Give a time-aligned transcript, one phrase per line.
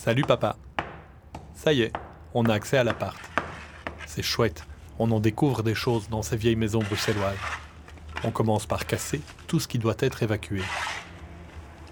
[0.00, 0.56] Salut papa.
[1.56, 1.92] Ça y est,
[2.32, 3.18] on a accès à l'appart.
[4.06, 4.64] C'est chouette,
[5.00, 7.36] on en découvre des choses dans ces vieilles maisons bruxelloises.
[8.22, 10.62] On commence par casser tout ce qui doit être évacué.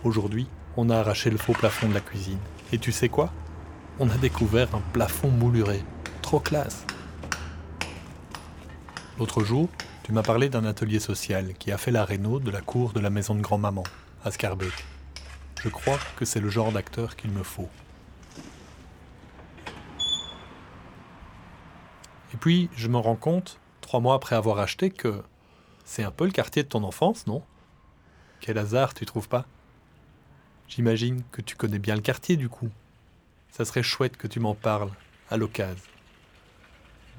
[0.05, 2.39] Aujourd'hui, on a arraché le faux plafond de la cuisine.
[2.73, 3.33] Et tu sais quoi?
[3.98, 5.83] On a découvert un plafond mouluré.
[6.23, 6.87] Trop classe.
[9.19, 9.69] L'autre jour,
[10.05, 13.01] tu m'as parlé d'un atelier social qui a fait la réno de la cour de
[13.01, 13.83] la maison de grand-maman,
[14.25, 14.84] à Scarbeck.
[15.61, 17.69] Je crois que c'est le genre d'acteur qu'il me faut.
[22.37, 25.23] Et puis, je me rends compte, trois mois après avoir acheté, que
[25.87, 27.43] c'est un peu le quartier de ton enfance, non?
[28.41, 29.47] Quel hasard, tu trouves pas?
[30.69, 32.69] J'imagine que tu connais bien le quartier du coup.
[33.53, 34.91] Ça serait chouette que tu m'en parles,
[35.31, 35.83] à l'occasion.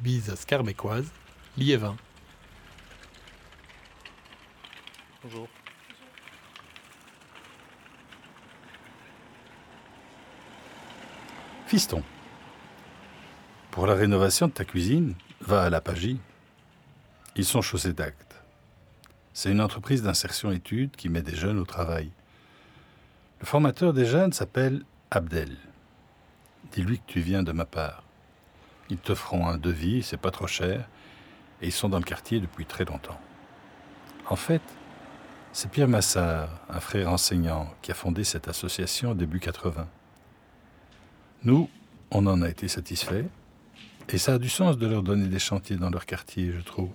[0.02, 1.12] Bise scarbécoise,
[1.58, 1.98] Liévin.
[5.24, 5.48] Bonjour.
[11.66, 12.04] Fiston,
[13.78, 16.20] pour la rénovation de ta cuisine, va à la Pagie.
[17.36, 18.42] Ils sont chaussés d'actes.
[19.34, 22.10] C'est une entreprise d'insertion études qui met des jeunes au travail.
[23.40, 25.56] Le formateur des jeunes s'appelle Abdel.
[26.72, 28.02] Dis-lui que tu viens de ma part.
[28.90, 30.90] Ils te feront un devis, c'est pas trop cher,
[31.62, 33.22] et ils sont dans le quartier depuis très longtemps.
[34.28, 34.64] En fait,
[35.54, 39.88] c'est Pierre Massard, un frère enseignant, qui a fondé cette association au début 80.
[41.44, 41.70] Nous,
[42.10, 43.26] on en a été satisfaits,
[44.10, 46.90] et ça a du sens de leur donner des chantiers dans leur quartier, je trouve.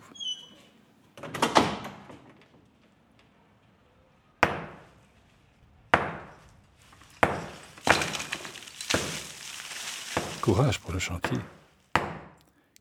[10.41, 11.39] Courage pour le chantier.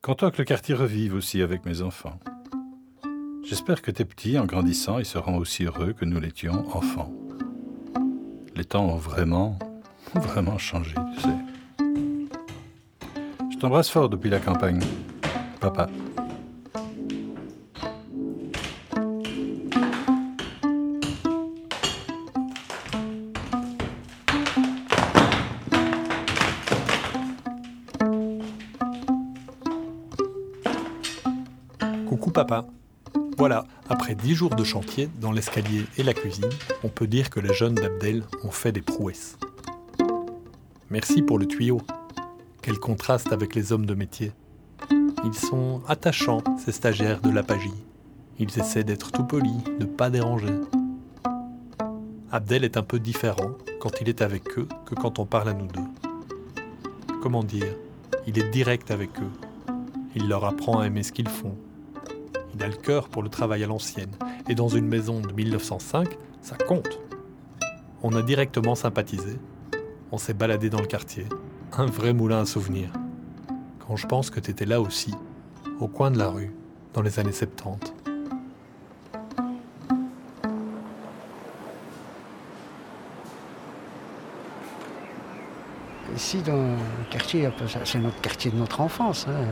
[0.02, 2.20] Content que le quartier revive aussi avec mes enfants.
[3.44, 7.14] J'espère que tes petits, en grandissant, ils seront aussi heureux que nous l'étions enfants.
[8.56, 9.60] Les temps ont vraiment,
[10.16, 11.51] vraiment changé, tu sais.
[13.62, 14.80] T'embrasse fort depuis la campagne.
[15.60, 15.88] Papa.
[32.08, 32.66] Coucou papa.
[33.38, 36.50] Voilà, après dix jours de chantier dans l'escalier et la cuisine,
[36.84, 39.38] on peut dire que les jeunes d'Abdel ont fait des prouesses.
[40.90, 41.80] Merci pour le tuyau.
[42.62, 44.32] Quel contraste avec les hommes de métier.
[45.24, 47.84] Ils sont attachants, ces stagiaires de l'Apagie.
[48.40, 50.60] Ils essaient d'être tout polis, de pas déranger.
[52.32, 55.54] Abdel est un peu différent quand il est avec eux que quand on parle à
[55.54, 55.82] nous deux.
[57.22, 57.76] Comment dire
[58.28, 59.74] Il est direct avec eux.
[60.16, 61.56] Il leur apprend à aimer ce qu'ils font,
[62.54, 64.12] il a le cœur pour le travail à l'ancienne.
[64.50, 66.10] Et dans une maison de 1905,
[66.42, 67.00] ça compte.
[68.04, 69.38] On a directement sympathisé.
[70.12, 71.26] On s'est baladé dans le quartier.
[71.78, 72.90] Un vrai moulin à souvenirs.
[73.80, 75.14] Quand je pense que t'étais là aussi,
[75.80, 76.52] au coin de la rue,
[76.94, 77.94] dans les années 70.
[86.16, 86.76] Ici, dans le
[87.10, 87.50] quartier,
[87.86, 89.26] c'est notre quartier de notre enfance.
[89.30, 89.46] hein.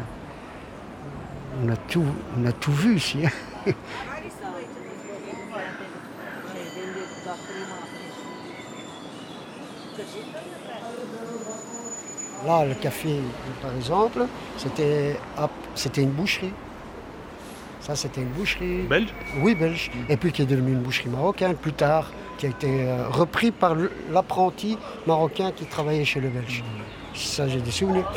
[1.63, 2.05] On, a tout,
[2.37, 3.25] on a tout vu ici.
[3.25, 3.71] hein.
[12.49, 13.19] Là, le café,
[13.61, 14.25] par exemple,
[14.57, 16.51] c'était une boucherie.
[17.79, 18.87] Ça, c'était une boucherie.
[18.89, 19.13] Belge?
[19.43, 19.91] Oui, belge.
[20.09, 23.51] Et puis qui est devenu une boucherie marocaine plus tard, qui a été euh, repris
[23.51, 23.75] par
[24.11, 26.63] l'apprenti marocain qui travaillait chez le belge.
[27.13, 28.11] Ça, j'ai des souvenirs.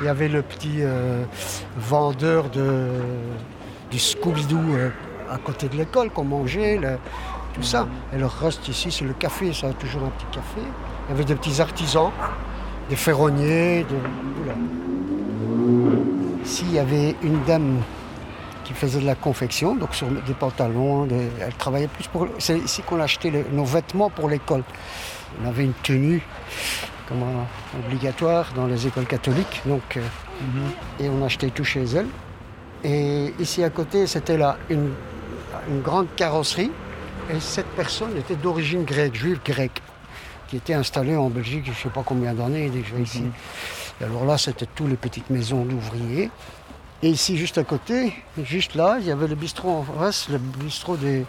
[0.00, 1.24] Il y avait le petit euh,
[1.76, 2.88] vendeur de,
[3.90, 4.88] du Scooby-Doo euh,
[5.30, 6.96] à côté de l'école qu'on mangeait, le-
[7.52, 7.86] tout ça.
[8.14, 10.62] Et le reste ici, c'est le café, ça a toujours un petit café.
[11.06, 12.10] Il y avait des petits artisans,
[12.88, 13.96] des ferronniers, de...
[14.42, 14.54] oula.
[16.44, 17.80] Ici, il y avait une dame
[18.64, 21.04] qui faisait de la confection, donc sur des pantalons.
[21.06, 22.28] des- Elle travaillait plus pour.
[22.38, 24.62] C'est ici qu'on achetait les- nos vêtements pour l'école.
[25.42, 26.22] On avait une tenue
[27.08, 27.46] comment,
[27.86, 30.00] obligatoire dans les écoles catholiques, donc, euh,
[31.00, 32.06] et on achetait tout chez elle.
[32.84, 34.90] Et ici à côté, c'était là une,
[35.68, 36.70] une grande carrosserie.
[37.34, 39.80] Et cette personne était d'origine grecque, juive grecque,
[40.48, 43.24] qui était installée en Belgique, je ne sais pas combien d'années déjà ici.
[44.00, 46.30] Et alors là, c'était toutes les petites maisons d'ouvriers.
[47.02, 50.38] Et ici, juste à côté, juste là, il y avait le bistrot en face, le
[50.38, 51.26] bistrot des,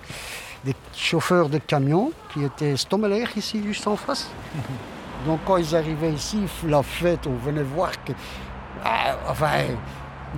[0.64, 4.30] des chauffeurs de camions, qui était Stommeler ici, juste en face.
[5.26, 8.14] Donc quand ils arrivaient ici, la fête, on venait voir que...
[8.84, 9.64] Ah, enfin,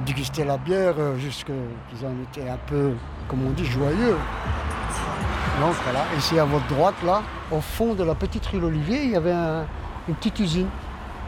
[0.06, 1.48] déguster la bière, euh, jusque
[1.90, 2.94] qu'ils en étaient un peu,
[3.28, 4.16] comme on dit, joyeux.
[5.62, 9.12] Donc voilà, ici à votre droite, là, au fond de la petite rue L'Olivier, il
[9.12, 9.66] y avait un-
[10.08, 10.68] une petite usine.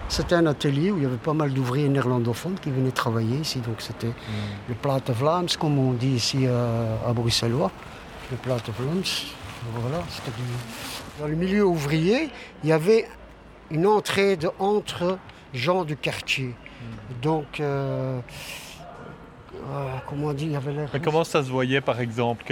[0.08, 3.60] C'était un atelier où il y avait pas mal d'ouvriers néerlandophones qui venaient travailler ici.
[3.60, 4.12] Donc c'était
[4.68, 7.72] le Plate Vlaams, comme on dit ici à, Bruxellois.
[8.32, 9.04] Le Plate Vlaams.
[9.76, 10.32] Voilà, c'était
[11.20, 12.30] Dans le milieu ouvrier,
[12.64, 13.08] il y avait
[13.70, 15.18] une entraide entre
[15.54, 16.56] gens du quartier.
[17.22, 18.20] Donc, euh, euh,
[20.08, 20.90] comment dire, il y avait l'air.
[21.04, 22.44] comment ça se voyait par exemple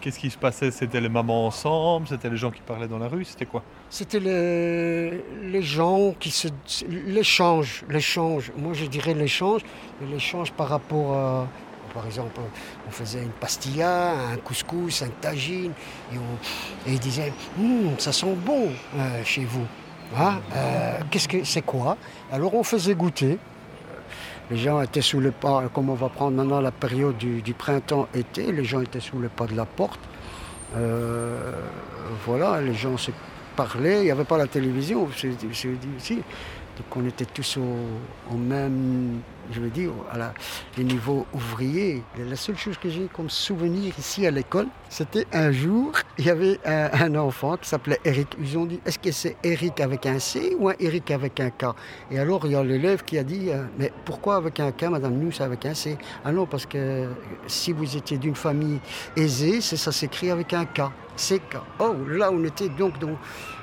[0.00, 0.70] Qu'est-ce qui se passait?
[0.70, 2.08] C'était les mamans ensemble?
[2.08, 3.24] C'était les gens qui parlaient dans la rue?
[3.24, 3.62] C'était quoi?
[3.90, 6.48] C'était les, les gens qui se.
[6.88, 7.84] L'échange.
[7.88, 8.52] L'échange.
[8.56, 9.62] Moi je dirais l'échange.
[10.10, 11.48] L'échange par rapport à.
[11.92, 12.40] Par exemple,
[12.88, 15.70] on faisait une pastilla, un couscous, un tagine,
[16.12, 19.64] et, on, et ils disaient hum, Ça sent bon euh, chez vous.
[20.18, 21.96] Hein euh, Qu'est-ce que c'est quoi?
[22.32, 23.38] Alors on faisait goûter.
[24.50, 28.52] Les gens étaient sous le pas, comme on va prendre maintenant la période du, printemps-été,
[28.52, 30.00] les gens étaient sous le pas de la porte.
[30.76, 31.52] Euh,
[32.26, 33.10] voilà, les gens se
[33.56, 35.68] parlaient, il n'y avait pas la télévision, je, je,
[35.98, 36.14] je,
[36.76, 39.20] donc on était tous au, même,
[39.50, 40.34] je veux dire, à la,
[40.78, 42.02] les.
[42.18, 46.30] La seule chose que j'ai comme souvenir ici à l'école, c'était un jour, il y
[46.30, 48.28] avait un, enfant qui s'appelait Eric.
[48.40, 51.50] Ils ont dit, est-ce que c'est Eric avec un C ou un Eric avec un
[51.50, 51.66] K?
[52.10, 54.84] Et alors il y a l'élève qui a dit, euh, mais pourquoi avec un K,
[54.84, 57.08] madame, nous avec un C Ah non, parce que
[57.46, 58.80] si vous étiez d'une famille
[59.16, 60.82] aisée, ça s'écrit avec un K.
[61.16, 61.56] C'est K.
[61.78, 62.98] Oh, là on était donc...
[62.98, 63.18] donc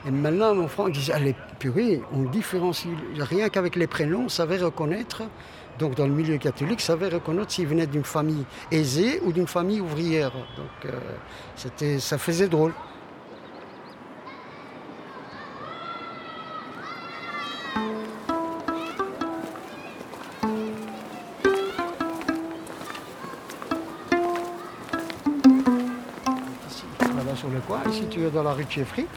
[0.06, 2.89] et maintenant, mon frère disait, allez, purée, on différencie,
[3.19, 5.21] rien qu'avec les prénoms, on savait reconnaître,
[5.77, 9.45] donc dans le milieu catholique, on savait reconnaître s'il venait d'une famille aisée ou d'une
[9.45, 10.31] famille ouvrière.
[10.31, 12.74] Donc euh, ça faisait drôle.
[28.79, 29.07] La rue.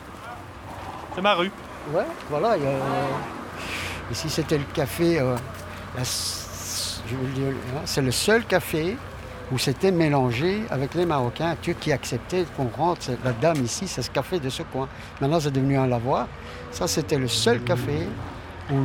[1.14, 1.50] C'est ma rue.
[1.92, 2.56] Ouais, voilà.
[4.10, 5.20] ici, c'était le café.
[5.20, 5.36] Euh,
[5.98, 6.02] hein,
[7.84, 8.96] c'est le seul café
[9.52, 13.10] où c'était mélangé avec les Marocains, Turcs qui acceptaient qu'on rentre.
[13.24, 14.88] La dame ici, c'est ce café de ce coin.
[15.20, 16.26] Maintenant, c'est devenu un lavoir.
[16.70, 18.08] Ça, c'était le seul café
[18.72, 18.76] où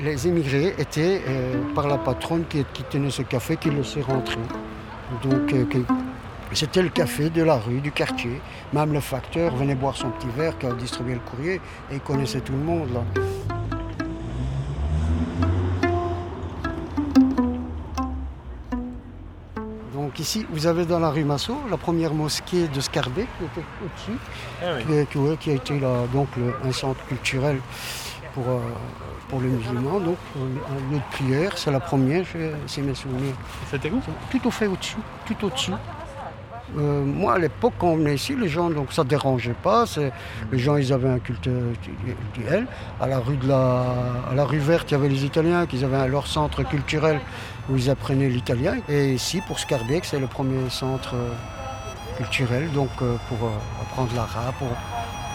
[0.00, 4.40] les, immigrés étaient euh, par la patronne qui, tenait ce café qui laissait rentrer.
[5.22, 5.64] Donc, euh,
[6.52, 8.40] c'était le café de la rue, du quartier.
[8.72, 11.60] Même le facteur venait boire son petit verre qui a distribué le courrier
[11.90, 13.02] et il connaissait tout le monde là.
[19.92, 23.66] Donc ici, vous avez dans la rue Massot la première mosquée de Scarbet qui était
[23.84, 24.18] au-dessus,
[24.62, 26.28] ah qui, a été là, donc
[26.64, 27.60] un centre culturel
[28.32, 28.60] pour, euh,
[29.28, 31.58] pour les musulmans, donc un lieu de prière.
[31.58, 32.24] C'est la première,
[32.66, 33.34] c'est mes souvenirs.
[33.70, 34.00] C'était où?
[34.30, 34.96] Tout au fait au-dessus,
[35.26, 35.72] tout au-dessus.
[36.76, 39.84] Euh, moi, à l'époque, quand on venait ici, les gens, donc ça ne dérangeait pas.
[40.52, 41.48] Les gens, ils avaient un culte
[42.34, 42.66] duel.
[43.00, 43.84] À la rue de la,
[44.30, 47.20] à la rue verte, il y avait les Italiens qui avaient leur centre culturel
[47.70, 48.76] où ils apprenaient l'italien.
[48.88, 51.30] Et ici, pour Scarbeck, c'est le premier centre euh,
[52.18, 53.50] culturel, donc euh, pour
[53.82, 54.68] apprendre l'arabe, pour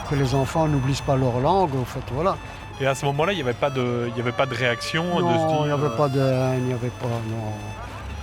[0.09, 1.75] que les enfants n'oublient pas leur langue.
[1.75, 2.37] En fait, voilà.
[2.79, 5.19] Et à ce moment-là, il n'y avait pas de, il y avait pas de réaction
[5.19, 7.53] Non, il n'y avait pas de il n'y avait pas, non.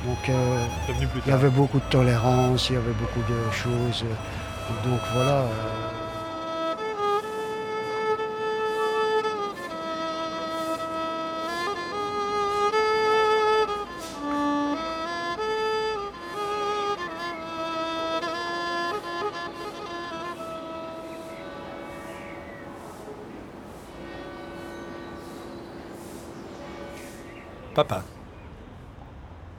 [0.04, 0.64] Donc euh,
[1.26, 4.04] il y avait beaucoup de tolérance, il y avait beaucoup de choses.
[4.84, 5.40] Donc voilà.
[5.40, 5.87] Euh.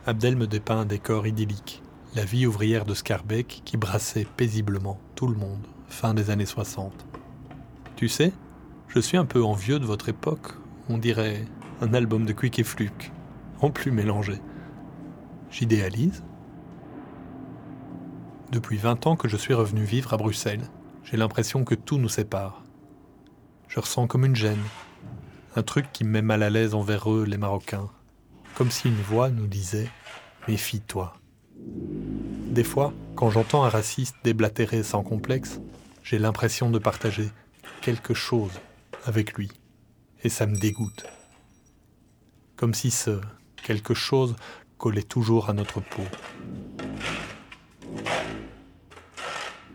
[0.09, 1.83] Abdel me dépeint un décor idyllique,
[2.15, 7.05] la vie ouvrière de Scarbeck qui brassait paisiblement tout le monde, fin des années 60.
[7.95, 8.33] Tu sais,
[8.87, 10.53] je suis un peu envieux de votre époque,
[10.89, 11.45] on dirait
[11.79, 13.11] un album de Quick et Fluke,
[13.61, 14.41] en plus mélangé.
[15.51, 16.23] J'idéalise
[18.51, 20.65] Depuis 20 ans que je suis revenu vivre à Bruxelles,
[21.03, 22.63] j'ai l'impression que tout nous sépare.
[23.67, 24.57] Je ressens comme une gêne,
[25.55, 27.91] un truc qui me met mal à l'aise envers eux, les Marocains,
[28.55, 29.85] comme si une voix nous disait⁇
[30.47, 31.13] Méfie-toi⁇
[32.53, 35.59] Des fois, quand j'entends un raciste déblatérer sans complexe,
[36.03, 37.29] j'ai l'impression de partager
[37.81, 38.51] quelque chose
[39.05, 39.49] avec lui,
[40.23, 41.05] et ça me dégoûte.
[42.55, 43.21] Comme si ce
[43.63, 44.35] quelque chose
[44.77, 46.03] collait toujours à notre peau.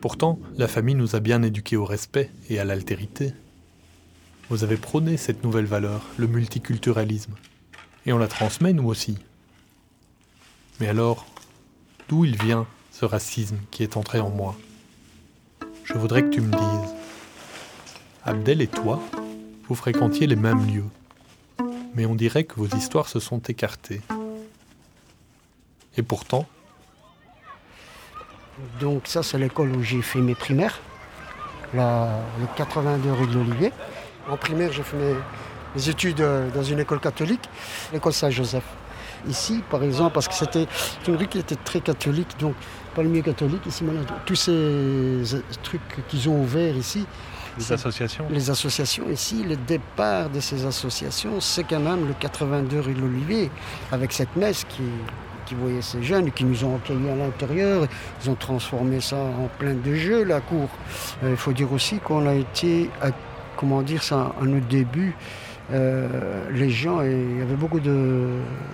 [0.00, 3.32] Pourtant, la famille nous a bien éduqués au respect et à l'altérité.
[4.50, 7.34] Vous avez prôné cette nouvelle valeur, le multiculturalisme,
[8.06, 9.18] et on la transmet nous aussi.
[10.80, 11.26] Mais alors,
[12.08, 14.56] d'où il vient ce racisme qui est entré en moi?
[15.84, 16.94] Je voudrais que tu me dises,
[18.24, 19.00] Abdel et toi,
[19.66, 20.90] Vous fréquentiez les mêmes lieux,
[21.94, 24.02] mais on dirait que vos histoires se sont écartées.
[25.96, 26.46] Et pourtant,
[28.78, 30.80] Donc ça, c'est l'école où j'ai fait mes primaires,
[31.72, 33.72] la, le 82 rue de l'Olivier.
[34.28, 35.14] En primaire, j'ai fait mes,
[35.74, 37.48] mes études euh, dans une école catholique,
[37.92, 38.64] l'école Saint-Joseph.
[39.28, 40.66] Ici, par exemple, parce que c'était
[41.08, 42.54] une rue qui était très catholique, donc
[42.94, 43.64] pas le mieux catholique.
[43.66, 45.24] Ici, maintenant, tous ces euh,
[45.62, 47.06] trucs qu'ils ont ouverts ici,
[47.56, 52.80] les associations les associations ici, le départ de ces associations, c'est quand même le 82
[52.80, 53.50] rue de l'Olivier,
[53.92, 54.82] avec cette messe qui,
[55.46, 57.86] qui voyait ces jeunes, qui nous ont accueillis à l'intérieur.
[58.24, 60.68] Ils ont transformé ça en plein de jeux, la cour.
[61.22, 63.10] Euh, Il faut dire aussi qu'on a été, à-
[63.56, 65.14] comment dire ça, à nos débuts,
[65.72, 68.28] euh, les gens, et il y avait beaucoup de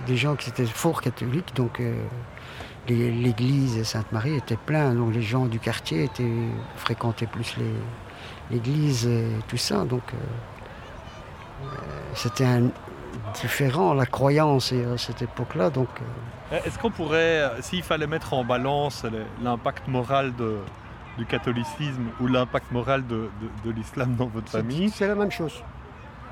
[0.07, 1.93] des gens qui étaient fort catholiques, donc euh,
[2.89, 6.29] l'église Sainte-Marie était pleine, donc les gens du quartier étaient,
[6.75, 7.55] fréquentaient plus
[8.49, 10.17] l'église et tout ça, donc euh,
[11.63, 11.67] euh,
[12.15, 12.45] c'était
[13.41, 15.87] différent, la croyance à cette époque-là, donc
[16.51, 19.05] euh, Est-ce qu'on pourrait, euh, s'il fallait mettre en balance
[19.41, 20.57] l'impact moral de-
[21.17, 25.31] du catholicisme ou l'impact moral de, de- de l'islam dans votre famille, c'est la même
[25.31, 25.61] chose.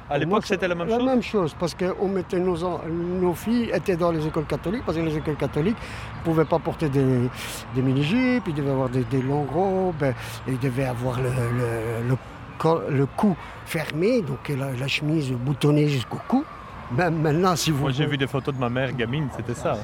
[0.10, 3.34] À l'époque c'était la même La chose même chose, parce que on mettait nos, nos
[3.34, 5.78] filles étaient dans les écoles catholiques, parce que les écoles catholiques
[6.20, 7.30] ne pouvaient pas porter des,
[7.76, 10.14] des mini-jupes, ils devaient avoir des, des longues robes,
[10.48, 12.18] ils devaient avoir le, le-
[12.90, 16.44] le cou fermé, donc la, la chemise boutonnée jusqu'au cou.
[16.92, 19.78] Même maintenant, si vous Moi j'ai vu des photos de ma mère gamine, c'était ça.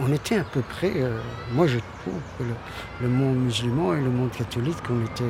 [0.00, 1.18] on était à peu près, euh,
[1.52, 2.54] moi je trouve que le,
[3.02, 5.24] le monde musulman et le monde catholique, on était...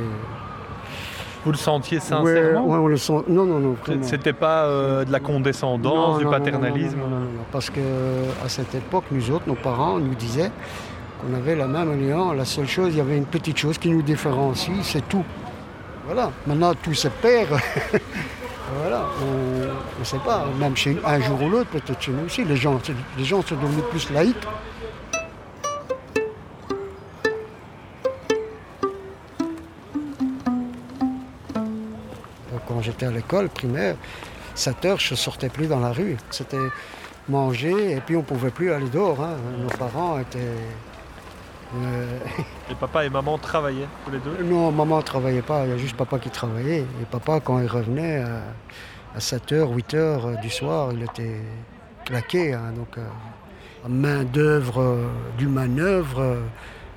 [1.46, 3.22] Vous le sentiez sincèrement ouais, on le sent.
[3.28, 3.76] Non, non, non.
[4.02, 7.78] C'était pas euh, de la condescendance, Non, du non, paternalisme non, non, Parce que
[8.44, 10.50] à cette époque, nous autres, nos parents nous disaient
[11.20, 12.34] qu'on avait la même alliance.
[12.36, 15.22] La seule chose, il y avait une petite chose qui nous différencie, c'est tout.
[16.04, 16.32] Voilà.
[16.48, 17.50] Maintenant, tout se perd.
[18.80, 19.04] voilà.
[19.22, 20.46] On ne sait pas.
[20.58, 22.80] Même chez un jour ou l'autre, peut-être chez nous aussi, les gens,
[23.16, 24.34] les gens sont devenus plus laïcs.
[32.86, 33.96] J'étais à l'école primaire,
[34.54, 36.16] 7 heures, je ne sortais plus dans la rue.
[36.30, 36.56] C'était
[37.28, 39.20] manger et puis on ne pouvait plus aller dehors.
[39.22, 39.36] hein.
[39.60, 40.38] Nos parents étaient...
[41.74, 42.18] euh,
[42.70, 44.42] Et papa et maman travaillaient tous les deux?
[44.44, 46.80] Non, maman ne travaillait pas, il y a juste papa qui travaillait.
[47.00, 48.40] Et papa, quand il revenait euh,
[49.14, 51.40] à 7h, 8h du soir, il était
[52.04, 52.54] claqué.
[52.54, 52.72] hein.
[52.76, 53.06] donc, euh,
[53.88, 55.06] main d'œuvre, euh,
[55.38, 56.40] du manœuvre, euh,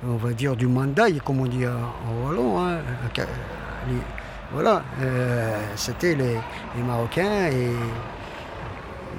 [0.08, 2.60] on va dire du mandaille, comme on dit en, en wallon.
[2.60, 2.78] hein.
[4.52, 6.38] Voilà, euh, c'était les,
[6.84, 7.70] Marocains et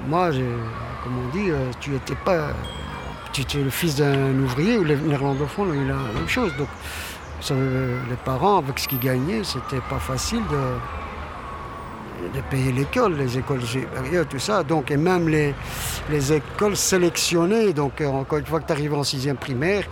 [0.07, 0.29] moi,
[1.03, 2.49] comme on dit, euh, tu étais pas.
[3.31, 6.51] Tu étais le fils d'un ouvrier ou les néerlandophones ont eu la même chose.
[6.57, 6.67] Donc,
[7.49, 14.27] les parents, avec ce qu'ils gagnaient, c'était pas facile de, payer l'école, les écoles supérieures,
[14.27, 14.63] tout ça.
[14.63, 15.53] Donc, et même les,
[16.09, 17.71] les écoles sélectionnées.
[17.71, 19.85] Donc, euh, encore une fois que tu arrives en sixième primaire,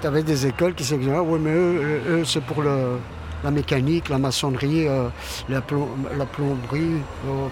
[0.00, 1.18] tu avais des écoles qui sélectionnaient.
[1.18, 2.98] Oui, mais eux, eux, c'est pour le-
[3.44, 5.08] la mécanique, la maçonnerie, euh,
[5.48, 7.00] la, plom- la plomberie.
[7.28, 7.48] euh,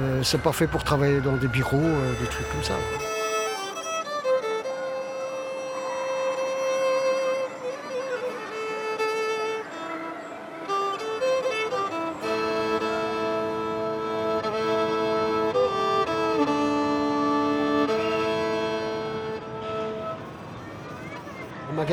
[0.00, 1.78] euh, c'est pas fait pour travailler dans des bureaux,
[2.20, 2.74] des trucs comme ça.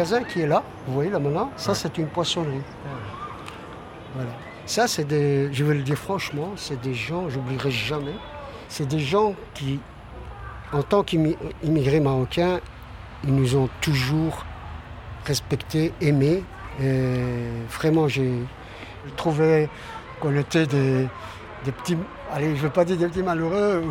[0.05, 2.61] Magasin qui est là, vous voyez là maintenant, ça c'est une poissonnerie.
[4.13, 4.29] Voilà.
[4.65, 8.13] Ça c'est des, je vais le dire franchement, c'est des gens, j'oublierai jamais,
[8.69, 9.79] c'est des gens qui,
[10.71, 12.59] en tant qu'immigrés marocains,
[13.23, 14.45] ils nous ont toujours
[15.25, 16.43] respectés, aimés.
[16.81, 17.15] Et
[17.69, 18.31] vraiment, j'ai
[19.07, 19.69] je trouvais
[20.19, 21.07] qu'on était des,
[21.63, 21.97] des petits,
[22.35, 23.81] allez, je ne veux pas dire des petits malheureux,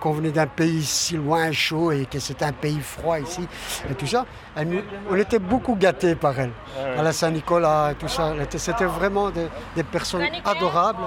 [0.00, 3.46] qu'on venait d'un pays si loin, chaud, et que c'était un pays froid ici,
[3.90, 4.24] et tout ça.
[4.54, 6.52] Elle on était beaucoup gâtés par elle,
[6.96, 8.34] à la Saint-Nicolas, et tout ça.
[8.56, 11.02] C'était vraiment des, des personnes adorables.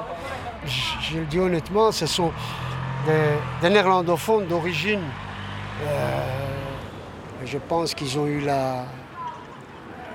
[0.65, 0.71] Je,
[1.01, 2.31] je le dis honnêtement, ce sont
[3.07, 5.01] des, des néerlandophones d'origine.
[5.83, 6.19] Euh,
[7.45, 8.85] je pense qu'ils ont eu la,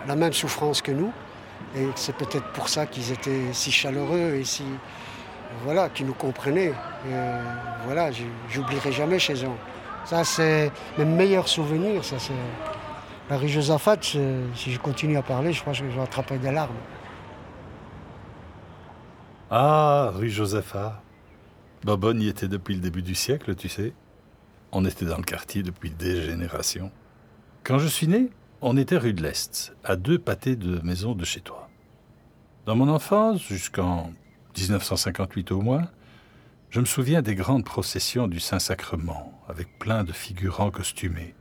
[0.06, 1.11] la même souffrance que nous.
[1.75, 4.62] Et c'est peut-être pour ça qu'ils étaient si chaleureux et si.
[5.65, 6.73] Voilà, qui nous comprenaient.
[7.85, 8.11] Voilà,
[8.49, 9.49] j'oublierai jamais chez eux.
[10.05, 12.03] Ça, c'est mes meilleurs souvenirs.
[13.29, 16.53] La rue Josaphat, si je continue à parler, je pense que je vais attraper des
[16.53, 16.77] larmes.
[19.51, 21.03] Ah, rue Josepha.
[21.85, 23.93] Bobonne y était depuis le début du siècle, tu sais.
[24.73, 26.91] On était dans le quartier depuis des générations.
[27.63, 31.25] Quand je suis né, on était rue de l'Est, à deux pâtés de maisons de
[31.25, 31.69] chez toi.
[32.65, 34.11] Dans mon enfance, jusqu'en
[34.57, 35.89] 1958 au moins,
[36.69, 41.35] Je me souviens des grandes processions du Saint-Sacrement, avec plein de figurants costumés,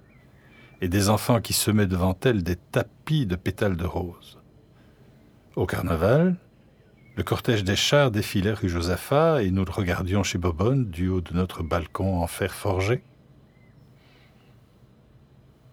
[0.81, 4.39] et des enfants qui semaient devant elles des tapis de pétales de rose.
[5.55, 6.37] Au carnaval,
[7.15, 11.21] le cortège des chars défilait rue Josaphat et nous le regardions chez Bobonne du haut
[11.21, 13.03] de notre balcon en fer forgé.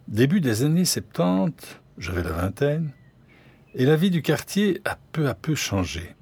[0.09, 2.93] Début des années 70, j'avais la vingtaine,
[3.75, 6.15] et la vie du quartier a peu à peu changé.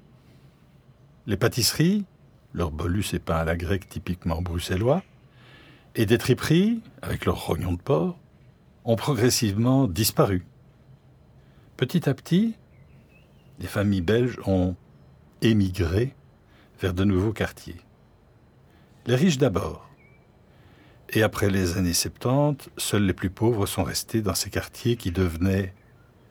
[1.27, 2.05] Les pâtisseries,
[2.53, 5.03] leurs bolus et pains à la grecque typiquement bruxellois,
[5.95, 8.17] et des triperies, avec leurs rognons de porc,
[8.85, 10.45] ont progressivement disparu.
[11.77, 12.55] Petit à petit,
[13.59, 14.75] les familles belges ont
[15.41, 16.15] émigré
[16.79, 17.79] vers de nouveaux quartiers.
[19.05, 19.87] Les riches d'abord.
[21.09, 25.11] Et après les années 70, seuls les plus pauvres sont restés dans ces quartiers qui
[25.11, 25.73] devenaient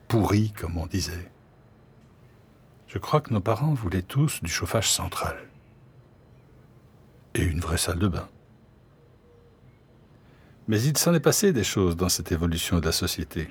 [0.09, 1.31] pourris, comme on disait.
[2.93, 5.37] Je crois que nos parents voulaient tous du chauffage central.
[7.37, 8.29] Et une vraie salle de bain.
[10.67, 13.49] Mais il s'en est passé des choses dans cette évolution de la société.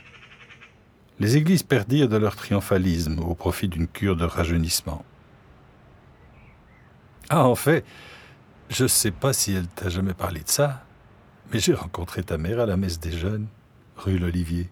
[1.19, 5.05] Les églises perdirent de leur triomphalisme au profit d'une cure de rajeunissement.
[7.29, 7.85] Ah, en fait,
[8.69, 10.83] je ne sais pas si elle t'a jamais parlé de ça,
[11.53, 13.47] mais j'ai rencontré ta mère à la messe des jeunes,
[13.95, 14.69] rue l'Olivier.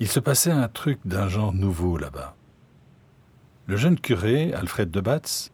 [0.00, 2.36] Il se passait un truc d'un genre nouveau là-bas.
[3.66, 5.52] Le jeune curé, Alfred de Batz,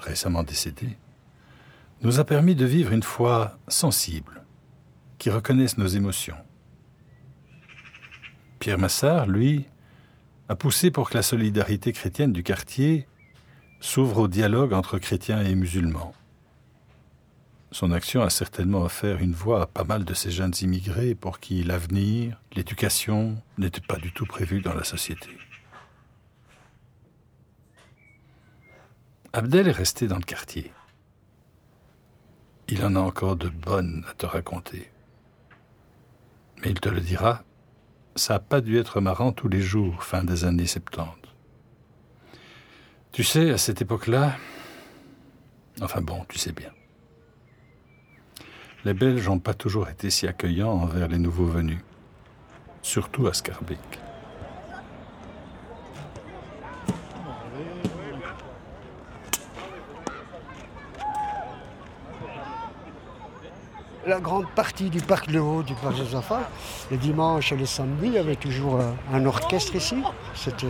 [0.00, 0.96] récemment décédé,
[2.02, 4.42] nous a permis de vivre une foi sensible,
[5.18, 6.36] qui reconnaisse nos émotions.
[8.58, 9.66] Pierre Massard, lui,
[10.48, 13.06] a poussé pour que la solidarité chrétienne du quartier
[13.80, 16.12] s'ouvre au dialogue entre chrétiens et musulmans.
[17.70, 21.40] Son action a certainement offert une voix à pas mal de ces jeunes immigrés pour
[21.40, 25.30] qui l'avenir, l'éducation n'étaient pas du tout prévus dans la société.
[29.36, 30.70] Abdel est resté dans le quartier.
[32.68, 34.92] Il en a encore de bonnes à te raconter.
[36.62, 37.42] Mais il te le dira,
[38.14, 41.32] ça n'a pas dû être marrant tous les jours, fin des années 70.
[43.10, 44.36] Tu sais, à cette époque-là,
[45.82, 46.70] enfin bon, tu sais bien.
[48.84, 51.80] Les Belges n'ont pas toujours été si accueillants envers les nouveaux venus,
[52.82, 54.03] surtout à Scarbeck.
[64.06, 66.50] La grande partie du parc Le Haut, du parc Josaphat,
[66.90, 69.96] les dimanches et les samedis, il y avait toujours euh, un orchestre ici.
[70.34, 70.66] C'était,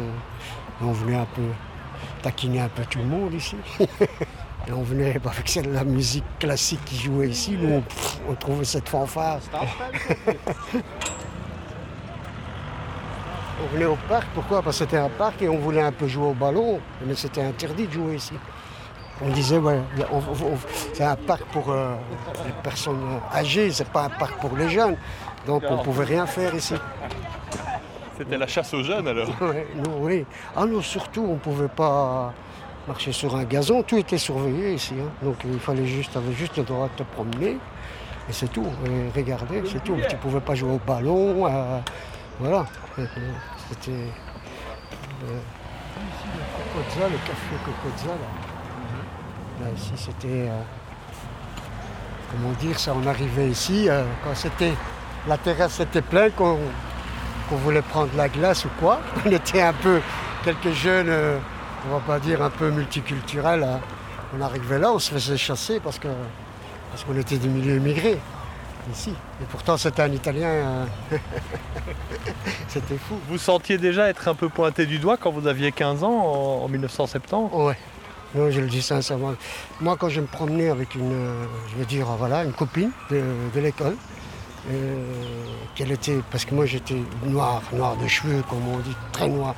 [0.81, 1.43] on venait un peu
[2.23, 3.57] taquiner un peu tout le monde ici.
[4.67, 7.83] Et on venait avec la musique classique qui jouait ici, nous
[8.31, 9.41] on, trouvait cette fanfare.
[13.63, 14.63] on venait au parc, pourquoi?
[14.63, 17.43] Parce que c'était un parc et on voulait un peu jouer au ballon, mais c'était
[17.43, 18.33] interdit de jouer ici.
[19.23, 19.81] On disait, ouais,
[20.93, 21.95] c'est un parc pour euh,
[22.45, 24.97] les personnes âgées, c'est pas un parc pour les jeunes.
[25.47, 26.75] Donc on ne pouvait rien faire ici.
[28.17, 29.29] C'était la chasse aux jeunes alors
[30.01, 30.25] Oui.
[30.57, 32.33] Ah non, surtout, on ne pouvait pas
[32.87, 34.95] marcher sur un gazon, tout était surveillé ici.
[35.01, 35.11] Hein.
[35.23, 37.59] Donc il fallait juste, avait juste le droit de te promener.
[38.29, 38.67] Et c'est tout.
[38.87, 39.97] Et regarder, c'est tout.
[40.09, 41.47] Tu ne pouvais pas jouer au ballon.
[41.47, 41.81] Euh,
[42.41, 42.67] voilà.
[43.69, 43.91] C'était.
[43.91, 45.39] Euh,
[46.77, 48.44] le café Cocozza, là.
[49.77, 50.49] Ici, c'était.
[50.49, 50.61] Euh,
[52.31, 53.89] comment dire ça On arrivait ici,
[54.25, 54.75] quand c'était.
[55.27, 56.59] La terrasse était pleine, qu'on
[57.49, 59.01] qu'on voulait prendre la glace ou quoi.
[59.27, 60.01] On était un peu
[60.45, 61.39] quelques jeunes, euh,
[61.87, 63.63] on va pas dire un peu multiculturels.
[63.63, 63.81] Hein.
[64.37, 66.09] On arrivait là, on se faisait chasser parce que
[66.91, 68.19] parce qu'on était des milieux immigrés
[68.93, 69.11] ici.
[69.41, 70.49] Et pourtant c'était un Italien.
[70.49, 70.85] Euh,
[72.69, 73.17] c'était fou.
[73.29, 76.69] Vous sentiez déjà être un peu pointé du doigt quand vous aviez 15 ans en,
[76.69, 77.77] 1970 Ouais.
[78.35, 79.35] Non, je le dis sincèrement.
[79.81, 81.45] Moi, quand je me promenais avec une, euh,
[81.79, 83.97] je dire, voilà, une copine de l'école,
[84.71, 84.97] euh,
[85.75, 89.55] qu'elle était, parce que moi j'étais noir, noir de cheveux, comme on dit, très noir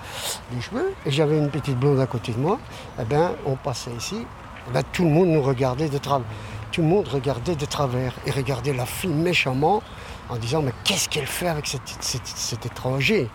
[0.53, 2.59] de cheveux, et j'avais une petite blonde à côté de moi,
[3.01, 4.27] eh ben on passait ici,
[4.69, 6.27] eh ben, tout le monde nous regardait de travers.
[6.73, 9.81] Tout le monde regardait de travers et regardait la fille méchamment
[10.29, 13.31] en disant mais qu'est-ce qu'elle fait avec cet étranger?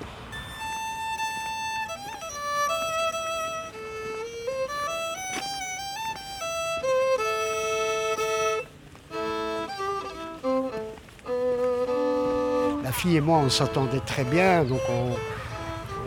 [13.10, 14.64] Et moi, on s'entendait très bien.
[14.64, 15.14] Donc on,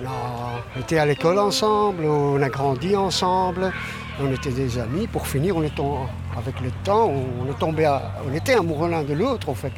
[0.06, 3.72] a été à l'école ensemble, on a grandi ensemble,
[4.20, 5.06] on était des amis.
[5.06, 5.72] Pour finir, on est
[6.36, 7.90] avec le temps, on, est tombé
[8.28, 9.72] on était amoureux l'un de l'autre en fait.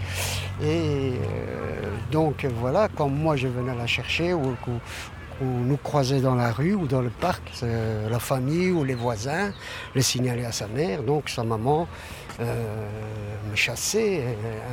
[0.63, 4.57] Et euh, donc voilà, quand moi je venais la chercher ou
[5.41, 9.53] on nous croisait dans la rue ou dans le parc, la famille ou les voisins
[9.95, 11.87] le signalaient à sa mère, donc sa maman
[12.41, 12.89] euh,
[13.51, 14.25] me chassait,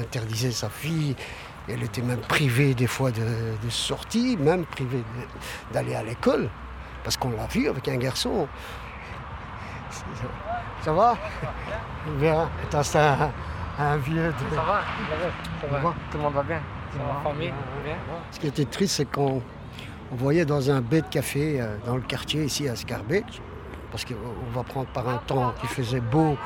[0.02, 1.16] interdisait sa fille,
[1.68, 3.22] elle était même privée des fois de,
[3.64, 5.04] de sortie, même privée
[5.72, 6.50] d'aller à l'école,
[7.04, 8.48] parce qu'on l'a vu avec un garçon.
[10.84, 11.16] Ça va?
[12.20, 12.50] Bien.
[12.82, 13.32] C'est un,
[13.80, 14.28] un, vieux.
[14.28, 14.56] De...
[14.56, 14.82] Ça va
[15.62, 16.60] Ça va, Tout le monde va bien?
[16.92, 17.54] Ça va, famille?
[17.84, 17.96] Bien?
[18.32, 19.42] Ce qui était triste, c'est qu'on
[20.12, 23.26] on voyait dans un baie de café euh, dans le quartier ici à Scarbeck,
[23.92, 24.14] parce qu'on
[24.54, 26.38] va prendre par un temps qui faisait beau,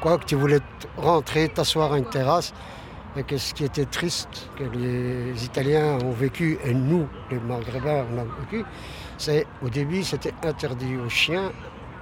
[0.00, 0.60] quoi, que tu voulais
[0.96, 2.54] rentrer, t'asseoir à une terrasse.
[3.16, 8.18] Et ce qui était triste, que les Italiens ont vécu, et nous, les Maghrébins, on
[8.18, 8.64] a vécu,
[9.18, 11.52] c'est au début c'était interdit aux chiens,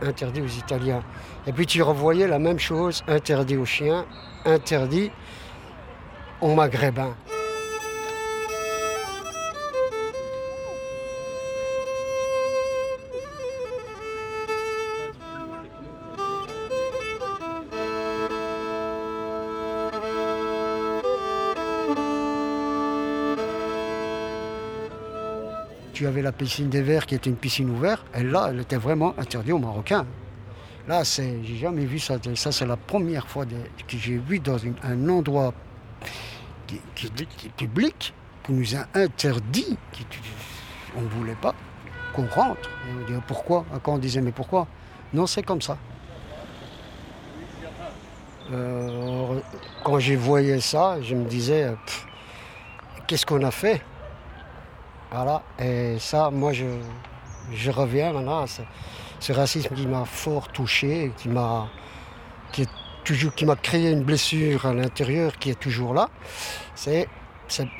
[0.00, 1.02] interdit aux Italiens.
[1.46, 4.06] Et puis tu revoyais la même chose, interdit aux chiens,
[4.46, 5.10] interdit
[6.40, 7.14] aux Maghrébins.
[26.02, 28.76] Tu avais la piscine des Verts qui était une piscine ouverte, et là, elle était
[28.76, 30.04] vraiment interdite aux Marocains.
[30.88, 32.16] Là, c'est, j'ai jamais vu ça.
[32.34, 35.54] Ça, c'est la première fois que j'ai vu dans un endroit
[36.66, 38.12] qui, qui, public
[38.44, 39.78] qu'on nous a interdit,
[40.96, 41.54] on ne voulait pas
[42.12, 42.68] qu'on rentre.
[42.90, 43.64] on disait pourquoi?
[43.84, 44.66] Quand on disait mais pourquoi?
[45.14, 45.78] Non, c'est comme ça.
[48.50, 49.38] Euh,
[49.84, 51.72] quand j'ai voyé ça, je me disais,
[53.06, 53.80] qu'est-ce qu'on a fait?
[55.12, 56.64] Voilà, et ça, moi, je,
[57.52, 61.68] je reviens maintenant à ce, racisme qui m'a fort touché, qui m'a
[62.50, 62.68] qui est
[63.04, 66.08] toujours qui m'a créé une blessure à l'intérieur qui est toujours là.
[66.74, 67.08] C'est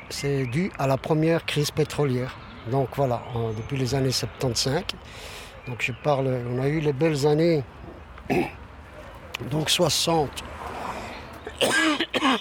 [0.09, 2.35] c'est dû à la première crise pétrolière.
[2.69, 3.23] Donc voilà,
[3.57, 4.83] depuis les années 75.
[5.67, 7.63] Donc je parle, on a eu les belles années,
[9.49, 10.29] donc 60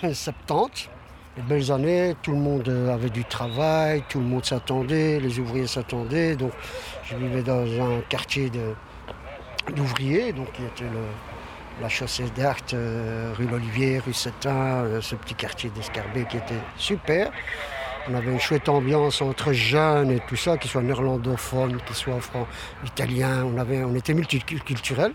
[0.03, 0.91] et 70
[1.37, 5.67] les belles années, tout le monde avait du travail, tout le monde s'attendait, les ouvriers
[5.67, 6.37] s'attendaient.
[6.37, 6.53] Donc
[7.05, 8.51] je vivais dans un quartier
[9.75, 10.91] d'ouvriers, donc qui était
[11.81, 16.61] la chaussée d'Arc, euh, rue l'Olivier, rue Setin, euh, ce petit quartier d'Escarbet qui était
[16.77, 17.31] super.
[18.09, 22.19] On avait une chouette ambiance entre jeunes et tout ça, qu'ils soient néerlandophones, qu'ils soient
[22.85, 25.13] italiens, on, on était multiculturels.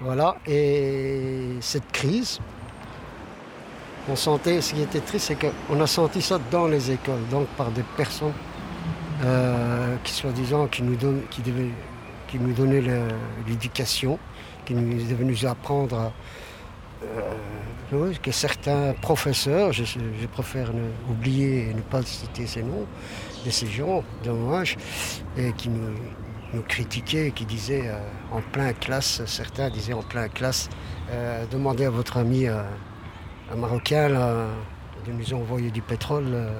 [0.00, 2.40] Voilà, et cette crise,
[4.08, 7.46] on sentait, ce qui était triste, c'est qu'on a senti ça dans les écoles, donc
[7.56, 8.32] par des personnes
[9.24, 10.96] euh, qui, soi-disant, qui nous,
[11.30, 11.42] qui,
[12.28, 12.82] qui nous donnaient
[13.46, 14.18] l'éducation,
[14.64, 16.12] qui nous devaient nous apprendre
[17.04, 19.84] euh, que certains professeurs, je,
[20.32, 20.72] préfère
[21.08, 22.86] oublier et ne pas citer ces noms,
[23.44, 24.76] de ces gens, dommage,
[25.36, 27.98] et qui nous, critiquaient, qui disaient euh,
[28.32, 30.68] en plein classe, certains disaient en plein classe,
[31.50, 32.46] demandez à votre ami
[33.50, 34.08] un Marocain
[35.06, 36.58] de nous du pétrole euh,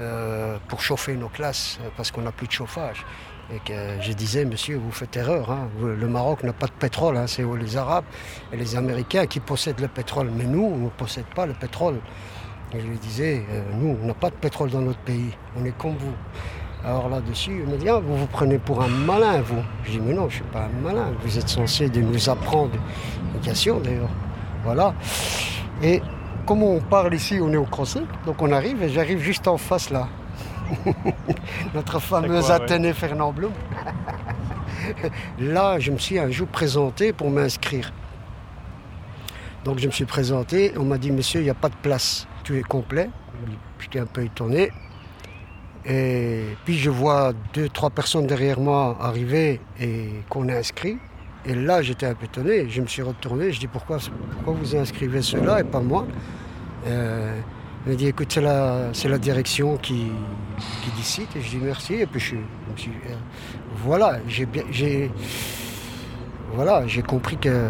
[0.00, 3.04] euh, pour chauffer nos classes parce qu'on n'a plus de chauffage.
[3.52, 5.50] Et que je disais, monsieur, vous faites erreur.
[5.50, 5.68] Hein.
[5.78, 7.18] Le Maroc n'a pas de pétrole.
[7.18, 7.26] Hein.
[7.26, 8.06] C'est les Arabes
[8.50, 10.30] et les Américains qui possèdent le pétrole.
[10.34, 12.00] Mais nous, on ne possède pas le pétrole.
[12.72, 15.30] Je lui disais, euh, nous, on n'a pas de pétrole dans notre pays.
[15.60, 16.14] On est comme vous.
[16.84, 19.62] Alors là-dessus, il me dit, ah, vous vous prenez pour un malin, vous.
[19.84, 21.12] Je dis, mais non, je ne suis pas un malin.
[21.22, 22.72] Vous êtes censé de nous apprendre
[23.34, 24.10] l'éducation, d'ailleurs.
[24.64, 24.94] Voilà.
[25.82, 26.00] Et
[26.46, 29.56] comme on parle ici, on est au crochet, donc on arrive et j'arrive juste en
[29.56, 30.08] face là.
[31.74, 33.52] Notre fameuse Athénée Fernand Blum.
[35.38, 37.92] là, je me suis un jour présenté pour m'inscrire.
[39.64, 42.26] Donc je me suis présenté, on m'a dit monsieur, il n'y a pas de place,
[42.44, 43.08] tu es complet.
[43.78, 44.70] J'étais un peu étonné.
[45.86, 50.98] Et puis je vois deux, trois personnes derrière moi arriver et qu'on est inscrit.
[51.46, 52.68] Et là, j'étais un peu étonné.
[52.68, 53.52] Je me suis retourné.
[53.52, 53.98] Je dis pourquoi,
[54.32, 56.06] pourquoi vous inscrivez cela et pas moi?
[56.86, 57.38] Euh,
[57.86, 60.06] Il m'a dit écoute, c'est la, direction qui,
[60.96, 61.28] décide.
[61.36, 61.94] Et je dis merci.
[61.94, 62.36] Et puis je,
[62.76, 63.14] je euh,
[63.76, 65.10] voilà, j'ai
[66.54, 67.68] voilà, j'ai compris que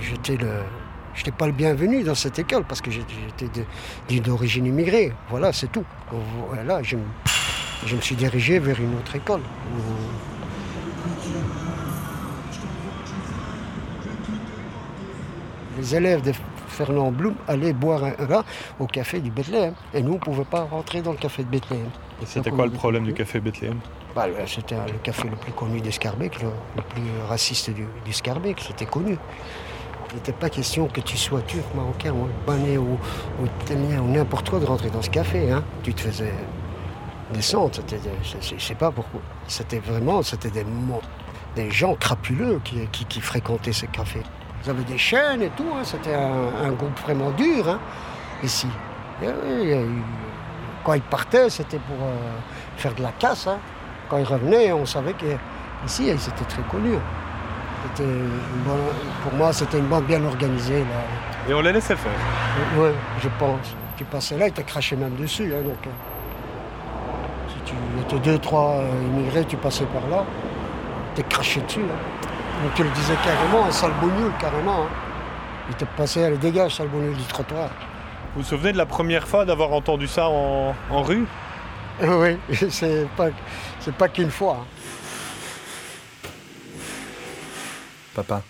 [0.00, 0.62] j'étais le
[1.14, 5.12] j'étais pas le bienvenu dans cette école parce que j'étais d'origine immigrée.
[5.30, 5.84] Voilà, c'est tout.
[6.82, 6.96] Je,
[7.86, 9.40] je me suis dirigé vers une autre école.
[15.78, 16.32] Les élèves de
[16.66, 18.44] Fernand Blum allaient boire un vin
[18.78, 19.74] au café du Bethléem.
[19.94, 21.88] Et nous, on ne pouvait pas rentrer dans le café de Bethléem.
[22.22, 23.78] Et c'était quoi le problème du café Bethléem?
[24.14, 28.86] Bah, C'était le café le plus connu d'Escarbec, le, le, plus raciste du, du c'était
[28.86, 29.16] connu.
[30.10, 32.98] Il n'était pas question que tu sois turc, marocain, ou albanais, ou,
[33.62, 35.52] italien, ou n'importe quoi de rentrer dans ce café.
[35.52, 35.62] Hein.
[35.82, 36.32] Tu te faisais
[37.32, 37.80] descente.
[37.90, 39.20] Je ne sais pas pourquoi.
[39.46, 40.64] C'était vraiment c'était des,
[41.54, 44.20] des gens crapuleux qui, fréquentaient ce café.
[44.64, 45.66] Ils avaient des chaînes et tout.
[45.74, 45.82] Hein.
[45.84, 47.78] C'était un, groupe vraiment dur hein,
[48.42, 48.68] ici.
[50.84, 52.16] quand ils partaient, c'était pour euh,
[52.76, 53.46] faire de la casse.
[53.46, 53.58] Hein.
[54.08, 56.98] Quand ils revenaient, on savait qu'ici, ils étaient très connus.
[59.22, 60.82] pour moi, c'était une bande bien organisée.
[61.48, 62.12] Et on les laissait faire
[62.76, 62.88] Oui,
[63.22, 63.74] je pense.
[63.96, 65.48] Tu passais là, ils te crachaient même dessus.
[65.48, 65.90] donc, euh,
[67.48, 70.24] si tu étais deux, trois euh, immigrés, tu passais par là,
[71.14, 71.84] t'es craché dessus.
[72.62, 73.92] Donc tu le disais carrément, un sale
[74.40, 74.84] carrément.
[74.84, 74.88] Hein.
[75.68, 77.70] Il te passait, allez, dégage, sale du trottoir.
[78.34, 81.26] Vous vous souvenez de la première fois d'avoir entendu ça en, rue?
[82.02, 82.36] Oui,
[82.70, 83.28] c'est pas,
[83.96, 84.62] pas qu'une fois.
[84.62, 84.66] Hein.
[88.14, 88.42] Papa.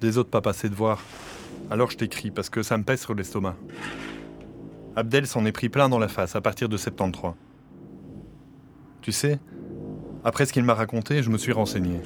[0.00, 1.00] Des autres pas passés de voir.
[1.70, 3.56] Alors je t'écris parce que ça me pèse sur l'estomac.
[4.96, 7.34] Abdel s'en est pris plein dans la face à partir de 73.
[9.02, 9.38] Tu sais,
[10.24, 12.00] après ce qu'il m'a raconté, je me suis renseigné.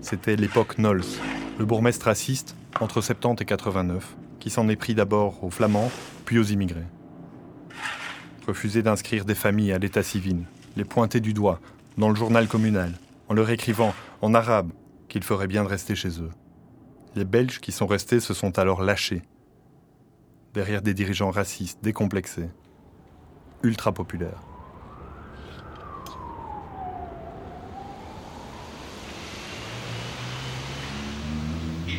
[0.00, 1.04] C'était l'époque Knowles,
[1.58, 5.90] le bourgmestre raciste entre 70 et 89, qui s'en est pris d'abord aux Flamands,
[6.24, 6.86] puis aux immigrés.
[8.46, 10.44] Refuser d'inscrire des familles à l'état civil,
[10.76, 11.60] les pointer du doigt
[11.96, 12.92] dans le journal communal,
[13.28, 14.72] en leur écrivant en arabe
[15.08, 16.30] qu'il ferait bien de rester chez eux.
[17.14, 19.22] Les Belges qui sont restés se sont alors lâchés,
[20.54, 22.50] derrière des dirigeants racistes, décomplexés,
[23.62, 24.42] ultra populaires.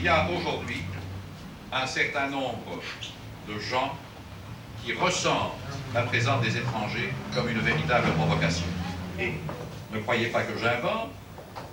[0.06, 0.84] Y a aujourd'hui
[1.74, 2.80] un certain nombre
[3.48, 3.98] de gens
[4.84, 5.54] qui ressentent
[5.96, 8.68] la présence des étrangers comme une véritable provocation.
[9.20, 9.34] Et
[9.91, 11.10] ne croyez pas que j'invente,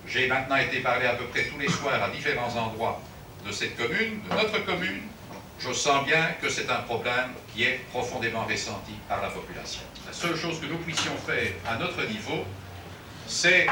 [0.07, 3.03] j'ai maintenant été parlé à peu près tous les soirs à différents endroits
[3.47, 5.03] de cette commune, de notre commune.
[5.59, 9.83] Je sens bien que c'est un problème qui est profondément ressenti par la population.
[10.07, 12.47] La seule chose que nous puissions faire à notre niveau,
[13.27, 13.67] c'est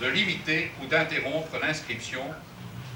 [0.00, 2.22] de limiter ou d'interrompre l'inscription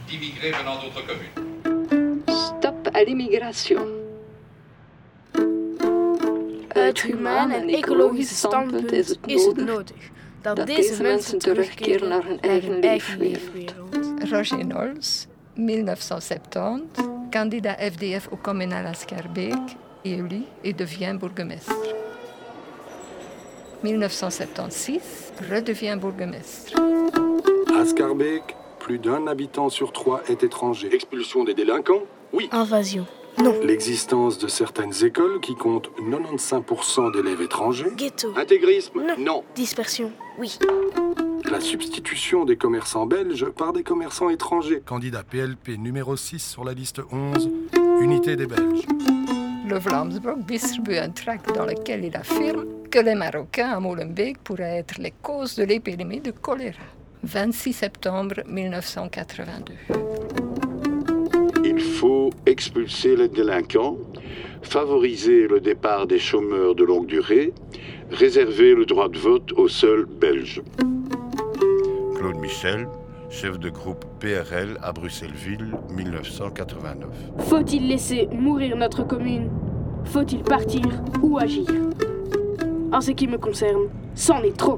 [0.08, 2.22] d'immigrés venant d'autres communes.
[2.28, 3.86] Stop à l'immigration.
[6.68, 9.08] Uit humaan en ecologisch standpunt is
[9.44, 10.10] het nodig
[10.42, 13.72] dat deze mensen terugkeren naar hun eigen leefwereld.
[14.30, 21.94] Roger Nols, 1970, candidat FDF au communal à Scarbeek, élu et devient bourgmestre.
[23.80, 25.02] 1976,
[25.48, 26.82] redevient bourgmestre.
[27.80, 30.94] À Scarbeek, plus d'un habitant sur trois est étranger.
[30.94, 32.02] Expulsion des délinquants
[32.34, 32.50] Oui.
[32.52, 33.06] Invasion
[33.42, 33.54] Non.
[33.62, 38.34] L'existence de certaines écoles qui comptent 95% d'élèves étrangers Ghetto.
[38.36, 39.42] Intégrisme Non.
[39.54, 40.58] Dispersion Oui.
[41.50, 44.82] La substitution des commerçants belges par des commerçants étrangers.
[44.84, 47.48] Candidat PLP numéro 6 sur la liste 11,
[48.02, 48.84] Unité des Belges.
[49.66, 54.76] Le Vlaamsblok distribue un tract dans lequel il affirme que les Marocains à Molenbeek pourraient
[54.80, 56.82] être les causes de l'épidémie de choléra.
[57.24, 59.74] 26 septembre 1982.
[61.64, 63.96] Il faut expulser les délinquants,
[64.62, 67.52] favoriser le départ des chômeurs de longue durée,
[68.10, 70.62] réserver le droit de vote aux seuls Belges.
[72.16, 72.86] Claude Michel,
[73.30, 77.08] chef de groupe PRL à Bruxelles-Ville, 1989.
[77.48, 79.50] Faut-il laisser mourir notre commune?
[80.04, 80.82] Faut-il partir
[81.22, 81.66] ou agir?
[82.92, 84.76] En ce qui me concerne, c'en est trop.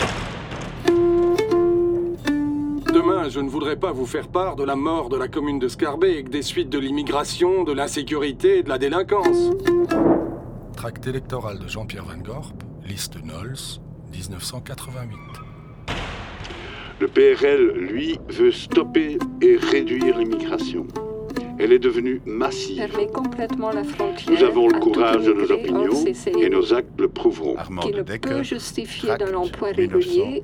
[2.97, 5.69] Demain, je ne voudrais pas vous faire part de la mort de la commune de
[5.69, 9.51] Scarbeck, des suites de l'immigration, de l'insécurité et de la délinquance.
[10.75, 12.55] Tract électoral de Jean-Pierre Van Gorp,
[12.89, 13.83] liste Knowles,
[14.15, 15.15] 1988.
[16.99, 20.87] Le PRL, lui, veut stopper et réduire l'immigration.
[21.59, 22.87] Elle est devenue massive.
[23.13, 26.05] complètement la Nous avons le courage de nos opinions
[26.41, 27.57] et nos actes le prouveront.
[27.81, 30.43] qui ne peut justifier de l'emploi régulier.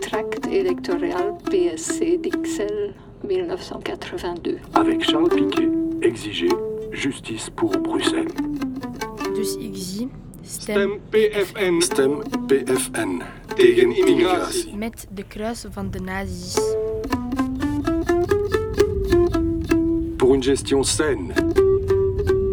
[0.00, 2.94] Tract électoral PSC d'Ixelles
[3.26, 4.58] 1982.
[4.74, 5.68] Avec Charles Piquet,
[6.02, 6.48] exiger
[6.92, 8.28] justice pour Bruxelles.
[9.34, 10.08] Dus ik
[10.46, 11.80] Stem PFN.
[11.80, 13.22] Stem PFN.
[13.56, 14.76] Tegen immigratie.
[14.76, 16.56] Met de kruis van de nazi's.
[20.34, 21.32] Pour une gestion saine,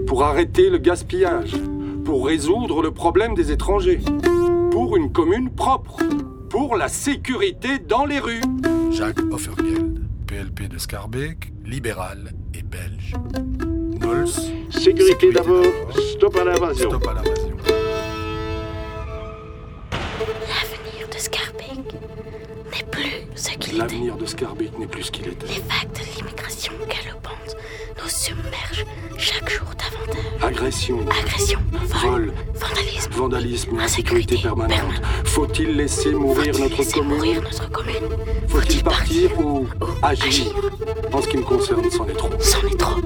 [0.06, 1.56] pour arrêter le gaspillage,
[2.06, 4.02] pour résoudre le problème des étrangers,
[4.70, 5.98] pour une commune propre,
[6.48, 8.44] pour la sécurité dans les rues.
[8.92, 13.16] Jacques Offergeld, PLP de Scarbeck, libéral et belge.
[14.00, 14.28] Nols.
[14.70, 15.66] Sécurité, d'abord,
[16.14, 16.88] stop à l'invasion.
[16.88, 17.58] Stop à l'invasion.
[20.48, 21.96] L'avenir de Scarbeck
[22.72, 23.78] n'est plus ce qu'il était.
[23.78, 25.48] L'avenir de Scarbeck n'est plus ce qu'il était.
[25.48, 27.21] Les vagues de l'immigration galopante
[28.04, 30.42] nous chaque jour davantage.
[30.42, 31.00] Agression.
[31.10, 31.60] Agression.
[31.72, 32.34] Vol.
[32.56, 33.12] Vandalisme.
[33.14, 33.80] Vandalisme.
[33.80, 35.02] Insécurité permanente.
[35.26, 37.16] Faut-il laisser mourir, Faut notre, laisser commune?
[37.16, 37.96] mourir notre commune?
[38.48, 39.68] Faut-il partir ou
[40.02, 40.48] agir?
[41.14, 42.30] En ce qui me concerne, c'en est trop.
[42.40, 43.02] C'en est trop.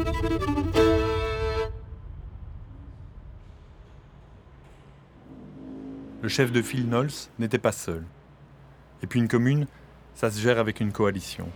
[6.22, 8.04] Le chef de file Nols n'était pas seul.
[9.04, 9.68] Et puis une commune,
[10.16, 11.48] ça se gère avec une coalition.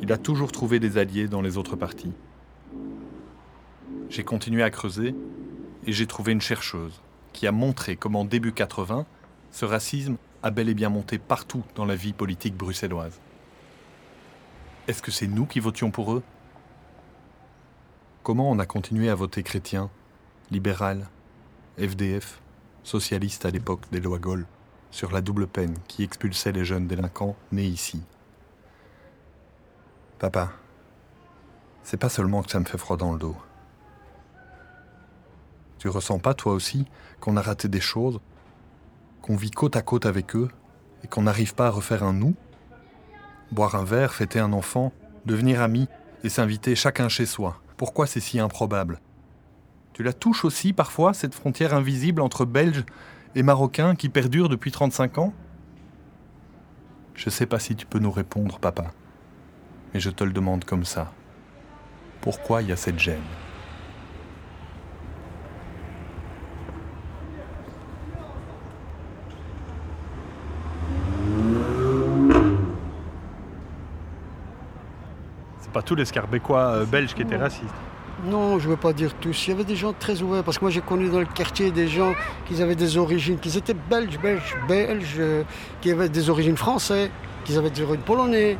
[0.00, 2.12] Il a toujours trouvé des alliés dans les autres partis.
[4.10, 5.14] J'ai continué à creuser
[5.86, 7.00] et j'ai trouvé une chercheuse
[7.32, 9.06] qui a montré comment début 80,
[9.50, 13.20] ce racisme a bel et bien monté partout dans la vie politique bruxelloise.
[14.86, 16.22] Est-ce que c'est nous qui votions pour eux?
[18.22, 19.90] Comment on a continué à voter chrétien,
[20.50, 21.08] libéral,
[21.78, 22.40] FDF,
[22.82, 24.46] socialiste à l'époque des lois Gaulle,
[24.90, 28.02] sur la double peine qui expulsait les jeunes délinquants nés ici?
[30.18, 30.50] Papa,
[31.84, 33.36] c'est pas seulement que ça me fait froid dans le dos.
[35.78, 36.86] Tu ressens pas, toi aussi,
[37.20, 38.18] qu'on a raté des choses,
[39.22, 40.48] qu'on vit côte à côte avec eux,
[41.04, 42.34] et qu'on n'arrive pas à refaire un nous?
[43.52, 44.92] Boire un verre, fêter un enfant,
[45.24, 45.86] devenir amis
[46.24, 47.60] et s'inviter chacun chez soi.
[47.76, 48.98] Pourquoi c'est si improbable?
[49.92, 52.84] Tu la touches aussi parfois, cette frontière invisible entre Belges
[53.36, 55.32] et Marocains qui perdure depuis 35 ans?
[57.14, 58.90] Je sais pas si tu peux nous répondre, papa,
[59.92, 61.12] mais je te le demande comme ça.
[62.20, 63.20] Pourquoi il y a cette gêne?
[75.60, 77.74] C'est pas tous les Scarbécois euh, belges qui étaient racistes.
[78.24, 79.46] Non, je ne veux pas dire tous.
[79.46, 81.70] Il y avait des gens très ouverts, parce que moi j'ai connu dans le quartier
[81.70, 82.14] des gens
[82.46, 85.44] qui avaient des origines, qui étaient belges, belges, belges, euh,
[85.80, 87.10] qui avaient des origines françaises,
[87.44, 88.58] qui avaient des origines polonais.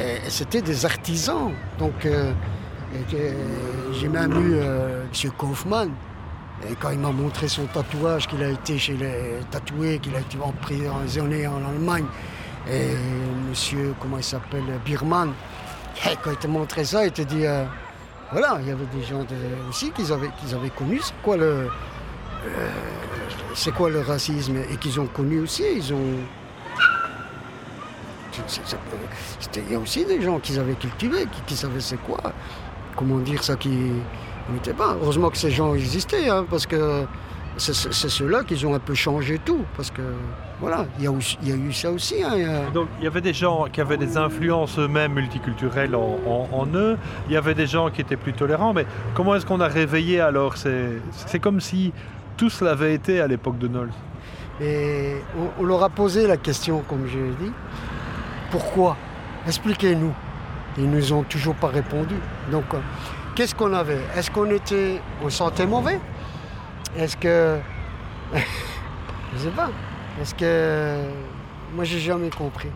[0.00, 1.52] Et c'était des artisans.
[1.78, 2.32] Donc euh,
[3.10, 3.34] que-
[3.94, 5.30] j'ai même eu euh, M.
[5.36, 5.90] Kaufmann.
[6.68, 10.20] Et quand il m'a montré son tatouage, qu'il a été chez les tatoués, qu'il a
[10.20, 12.04] été emprisonné en Allemagne,
[12.68, 12.96] et
[13.48, 15.30] monsieur, comment il s'appelle, Birman,
[16.04, 17.64] et quand il t'a montré ça, il te dit, euh,
[18.32, 19.24] voilà, il y avait des gens
[19.70, 21.44] aussi qu'ils avaient, qu'ils connu c'est quoi le,
[22.44, 22.70] euh,
[23.88, 24.56] le racisme?
[24.72, 25.62] Et qu'ils ont connu aussi.
[25.76, 25.98] Ils ont,
[26.76, 28.27] c'est- c'est- c'est- c'était-
[29.56, 32.18] il y a aussi des gens qui avaient cultivé, qui, qui savaient c'est quoi,
[32.96, 33.70] comment dire ça, qui
[34.52, 34.96] n'étaient pas.
[35.02, 37.04] Heureusement que ces gens existaient, hein, parce que
[37.56, 40.02] c'est ceux-là qui ont un peu changé tout, parce que
[40.60, 42.22] voilà, il y a, aussi- il y a eu ça aussi.
[42.22, 45.12] hein, il y a- Donc il y avait des gens qui avaient des influences eux-mêmes
[45.14, 46.96] multiculturelles en, en- en eux,
[47.26, 50.20] il y avait des gens qui étaient plus tolérants, mais comment est-ce qu'on a réveillé
[50.20, 51.92] alors C'est comme si
[52.36, 53.90] tous l'avaient été à l'époque de Knowles.
[54.60, 57.52] Et on, on leur a posé la question, comme je l'ai dit,
[58.50, 58.96] pourquoi?
[59.46, 60.12] Expliquez-nous.
[60.76, 62.14] Ils nous ont toujours pas répondu.
[62.50, 62.78] Donc, euh,
[63.34, 64.00] qu'est-ce qu'on avait?
[64.16, 65.98] Est-ce qu'on était, on sentait mauvais?
[66.96, 67.58] Est-ce que,
[68.34, 69.70] je sais pas.
[70.20, 71.02] Est-ce que,
[71.74, 72.70] moi, j'ai jamais compris.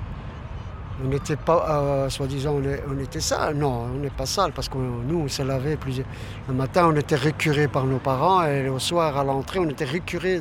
[1.03, 3.57] On n'était pas, euh, soi-disant, on, était sale.
[3.57, 6.07] Non, on n'est pas sale parce que nous, on se lavait plusieurs.
[6.49, 9.85] Le matin, on était récurés par nos parents et au soir, à l'entrée, on était
[9.85, 10.41] récurés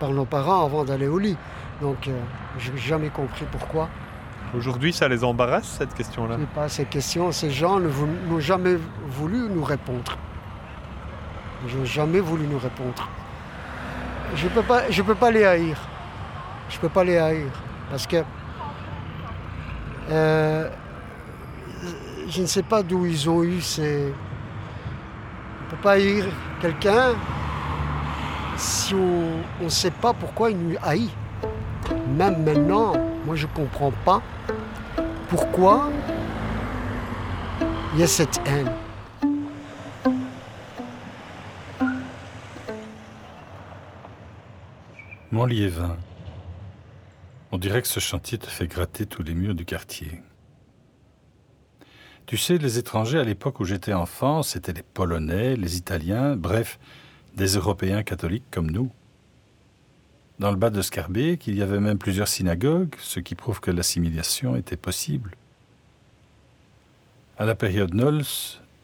[0.00, 1.36] par nos parents avant d'aller au lit.
[1.80, 2.18] Donc, euh,
[2.58, 3.88] je n'ai jamais compris pourquoi.
[4.54, 6.36] Aujourd'hui, ça les embarrasse cette question-là
[6.68, 7.32] ces questions.
[7.32, 8.76] Ces gens n'ont jamais
[9.08, 10.18] voulu nous répondre.
[11.66, 13.08] Ils n'ont jamais voulu nous répondre.
[14.34, 15.76] Je ne peux, pas- peux pas les haïr.
[16.68, 17.46] Je ne peux pas les haïr.
[17.90, 18.22] Parce que
[20.10, 20.68] euh,
[22.28, 24.12] je ne sais pas d'où ils ont eu ces.
[24.12, 26.26] On ne peut pas haïr
[26.60, 27.14] quelqu'un
[28.56, 31.10] si on ne sait pas pourquoi il nous haït.
[32.16, 32.92] Même maintenant,
[33.24, 34.22] moi je ne comprends pas
[35.28, 35.90] pourquoi
[37.94, 38.70] il y a cette haine.
[45.30, 45.96] Mon liévin.
[47.52, 50.22] On dirait que ce chantier te fait gratter tous les murs du quartier.
[52.26, 56.78] Tu sais, les étrangers à l'époque où j'étais enfant, c'était les Polonais, les Italiens, bref,
[57.34, 58.90] des Européens catholiques comme nous.
[60.42, 63.70] Dans le bas de Scarbeck, il y avait même plusieurs synagogues, ce qui prouve que
[63.70, 65.36] l'assimilation était possible.
[67.38, 68.24] À la période Nols,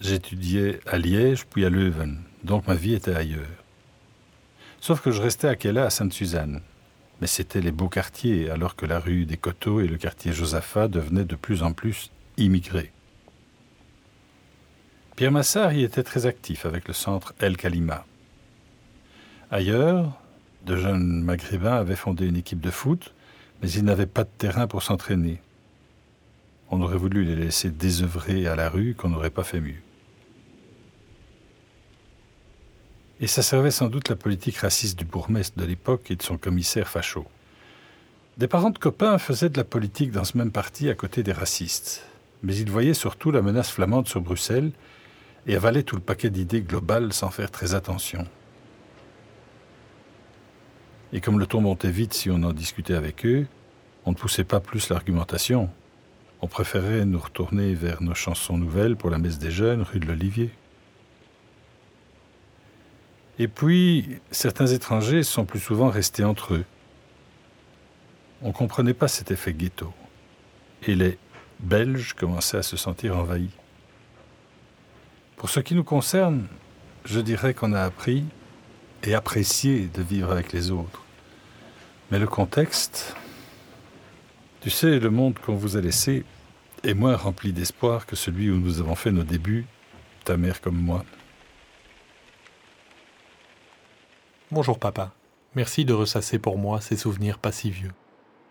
[0.01, 3.65] j'étudiais à Liège puis à Leuven, donc ma vie était ailleurs.
[4.81, 6.61] Sauf que je restais à Kella à Sainte-Suzanne.
[7.21, 10.87] Mais c'était les beaux quartiers, alors que la rue des Coteaux et le quartier Josaphat
[10.87, 12.93] devenaient de plus en plus immigrés.
[15.17, 18.07] Pierre Massard y était très actif avec le centre El Kalima.
[19.51, 20.23] Ailleurs,
[20.69, 23.15] de jeunes maghrébins avaient fondé une équipe de foot,
[23.63, 25.41] mais ils n'avaient pas de terrain pour s'entraîner.
[26.71, 29.81] On aurait voulu les laisser désœuvrer à la rue qu'on n'aurait pas fait mieux.
[33.21, 36.37] Et ça servait sans doute la politique raciste du bourgmestre de l'époque et de son
[36.37, 37.27] commissaire facho.
[38.37, 41.33] Des parents de copains faisaient de la politique dans ce même parti à côté des
[41.33, 42.05] racistes.
[42.43, 44.71] Mais ils voyaient surtout la menace flamande sur Bruxelles
[45.47, 48.27] et avalaient tout le paquet d'idées globales sans faire très attention.
[51.13, 53.47] Et comme le ton montait vite si on en discutait avec eux,
[54.05, 55.71] on ne poussait pas plus l'argumentation.
[56.41, 60.07] On préférait nous retourner vers nos chansons nouvelles pour la messe des jeunes, rue de
[60.07, 60.51] l'Olivier.
[63.39, 66.65] Et puis, certains étrangers sont plus souvent restés entre eux.
[68.43, 69.93] On ne comprenait pas cet effet ghetto.
[70.87, 71.19] Et les
[71.61, 73.51] Belges commençaient à se sentir envahis.
[75.37, 76.47] Pour ce qui nous concerne,
[77.05, 78.25] je dirais qu'on a appris
[79.03, 81.03] et apprécié de vivre avec les autres.
[82.11, 83.15] Mais le contexte,
[84.61, 86.25] tu sais, le monde qu'on vous a laissé
[86.85, 89.67] est moins rempli d'espoir que celui où nous avons fait nos débuts,
[90.25, 91.05] ta mère comme moi.
[94.51, 95.13] Bonjour papa.
[95.55, 97.93] Merci de ressasser pour moi ces souvenirs pas si vieux.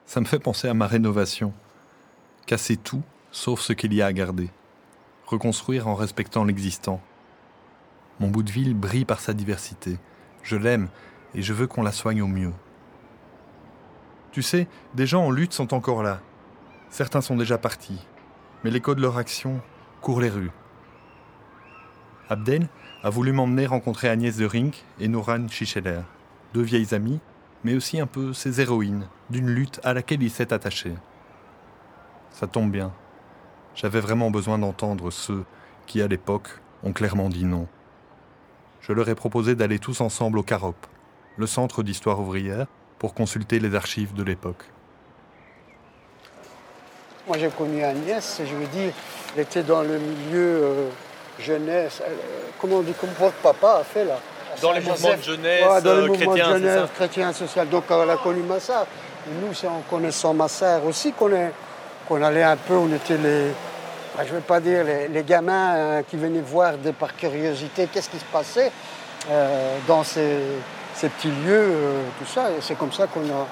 [0.05, 1.53] Ça me fait penser à ma rénovation.
[2.45, 4.49] Casser tout, sauf ce qu'il y a à garder.
[5.25, 7.01] Reconstruire en respectant l'existant.
[8.19, 9.97] Mon bout de ville brille par sa diversité.
[10.47, 10.87] Je l'aime
[11.35, 12.53] et je veux qu'on la soigne au mieux.
[14.31, 16.21] Tu sais, des gens en lutte sont encore là.
[16.89, 18.07] Certains sont déjà partis.
[18.63, 19.59] Mais l'écho de leur action
[19.99, 20.51] court les rues.
[22.29, 22.69] Abdel
[23.03, 25.99] a voulu m'emmener rencontrer Agnès de Rink et Nouran Chicheler,
[26.53, 27.19] deux vieilles amies
[27.65, 30.93] mais aussi un peu ses héroïnes d'une lutte à laquelle il s'est attaché.
[32.31, 32.93] Ça tombe bien.
[33.75, 35.43] J'avais vraiment besoin d'entendre ceux
[35.85, 37.67] qui, à l'époque, ont clairement dit non.
[38.87, 40.77] Je leur ai proposé d'aller tous ensemble au CAROP,
[41.35, 42.67] le centre d'histoire ouvrière,
[42.99, 44.63] pour consulter les archives de l'époque.
[47.27, 48.93] Moi j'ai connu Agnès, je veux dire,
[49.35, 50.89] elle était dans le milieu euh,
[51.37, 52.13] jeunesse, euh,
[52.61, 54.19] comment on dit, comme votre papa a fait là?
[54.61, 57.67] Dans les mouvements de jeunesse ouais, dans les mouvements de jeunesse, chrétien social.
[57.67, 58.87] Donc elle a connu Massard.
[59.41, 61.29] Nous, c'est en connaissant Massard aussi qu'on
[62.07, 63.51] qu'on allait un peu, on était les,
[64.25, 68.17] je ne vais pas dire les, gamins euh, qui venaient voir par curiosité qu'est-ce qui
[68.17, 68.71] se passait
[69.29, 70.39] euh, dans ces,
[70.99, 72.47] petits lieux, euh, tout ça.
[72.61, 73.47] C'est comme ça qu'on a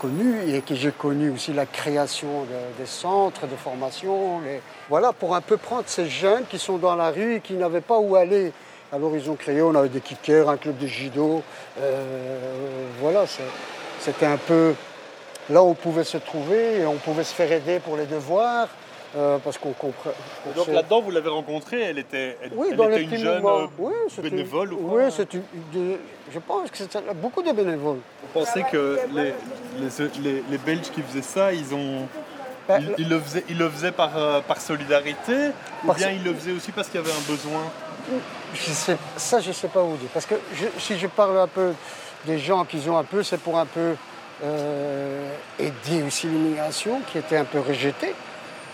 [0.00, 2.46] connu et que j'ai connu aussi la création
[2.78, 4.40] des centres de formation.
[4.88, 7.80] Voilà, pour un peu prendre ces jeunes qui sont dans la rue et qui n'avaient
[7.80, 8.52] pas où aller
[8.92, 11.42] alors ils ont créé, on avait des kickers, un club de judo.
[13.00, 13.24] Voilà,
[13.98, 14.74] c'était un peu
[15.50, 18.68] là où on pouvait se trouver et on pouvait se faire aider pour les devoirs.
[19.14, 20.10] Euh, parce qu'on comprend.
[20.56, 23.92] Donc là-dedans, vous l'avez rencontrée, elle était, elle, oui, était une jeune euh, oui,
[24.22, 27.98] bénévole ou Oui, c'est je pense que c'était beaucoup de bénévoles.
[28.22, 29.32] Vous pensez que les,
[29.78, 32.08] les, les, Belges qui faisaient ça, ils ont.
[32.68, 35.50] Ben, ils, le faisaient, ils le faisaient par, par solidarité
[35.84, 37.62] ou bien ils le faisaient aussi parce qu'il y avait un besoin?
[38.54, 40.08] Je sais, ça, je ne sais pas vous dire.
[40.12, 40.34] Parce que
[40.78, 41.72] si je parle un peu
[42.24, 43.94] des gens qui ont un peu, c'est pour un peu
[44.44, 48.14] euh, aider aussi l'immigration qui était un peu rejetée.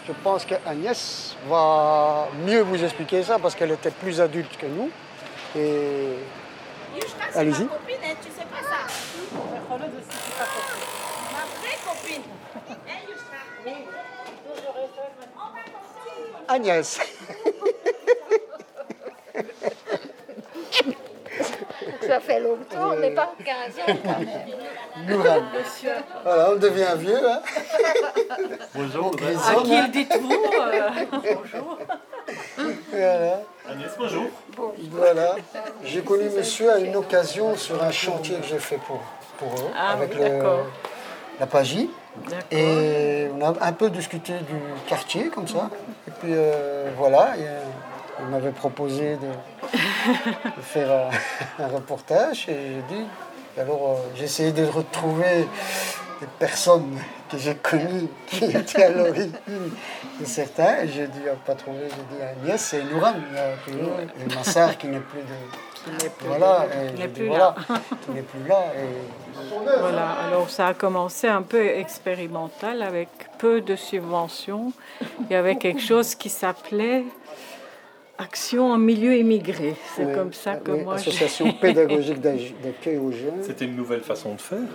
[0.06, 4.90] Je pense qu'Agnès va mieux vous expliquer ça parce qu'elle était plus adulte que nous.
[5.54, 6.16] Et
[7.34, 7.66] allez-y.
[7.66, 8.86] copine, hein, tu sais pas ça.
[9.70, 9.76] Ma
[11.60, 12.22] vraie copine.
[16.48, 16.98] Agnès.
[22.12, 25.32] Ça fait longtemps, mais pas 15 ans quand même.
[26.22, 27.26] Voilà, on devient vieux.
[27.26, 27.40] Hein
[28.74, 29.12] bonjour.
[29.16, 31.78] À qui le dites-vous euh, Bonjour.
[32.90, 33.40] Voilà.
[33.66, 34.24] Agnès, bonjour.
[34.90, 35.36] Voilà.
[35.84, 39.00] J'ai connu monsieur à une occasion sur un chantier que j'ai fait pour,
[39.38, 40.42] pour eux, ah, avec le,
[41.40, 41.88] la Pagie.
[42.50, 45.70] Et on a un peu discuté du quartier, comme ça.
[46.06, 47.38] Et puis euh, voilà.
[47.38, 47.46] Et,
[48.20, 49.28] il m'avait proposé de,
[50.62, 51.10] faire
[51.58, 53.06] un, reportage et j'ai dit.
[53.58, 55.46] Alors euh, j'ai essayé de retrouver
[56.20, 56.98] des personnes
[57.30, 59.32] que j'ai connues qui étaient à l'origine
[60.20, 60.82] de certains.
[60.82, 63.14] Et j'ai dit, pas trouvé, j'ai dit Agnès, c'est Nouran,
[63.66, 65.26] et ma sœur qui n'est plus de.
[65.82, 66.66] Qui n'est plus, voilà,
[67.12, 67.56] plus là.
[68.04, 68.66] qui n'est plus là.
[69.80, 73.08] Voilà, alors ça a commencé un peu expérimental avec
[73.38, 74.72] peu de subventions.
[75.22, 77.04] Il y avait quelque chose qui s'appelait
[78.22, 80.94] Action en milieu immigré, c'est comme ça que moi.
[80.94, 83.42] Association pédagogique d'accueil aux jeunes.
[83.42, 84.68] C'était une nouvelle façon de faire.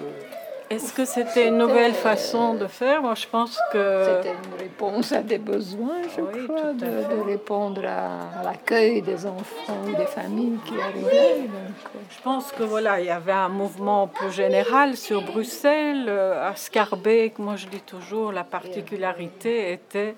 [0.69, 3.01] Est-ce que c'était une nouvelle façon de faire?
[3.01, 4.03] Moi, je pense que.
[4.03, 9.95] C'était une réponse à des besoins, je crois, de, répondre à, l'accueil des enfants ou
[9.95, 11.43] des familles qui arrivaient.
[11.43, 11.69] Euh.
[12.09, 16.07] Je pense que voilà, il y avait un mouvement plus général sur Bruxelles.
[16.09, 20.15] Euh, à Scarbeck, moi je dis toujours, la particularité était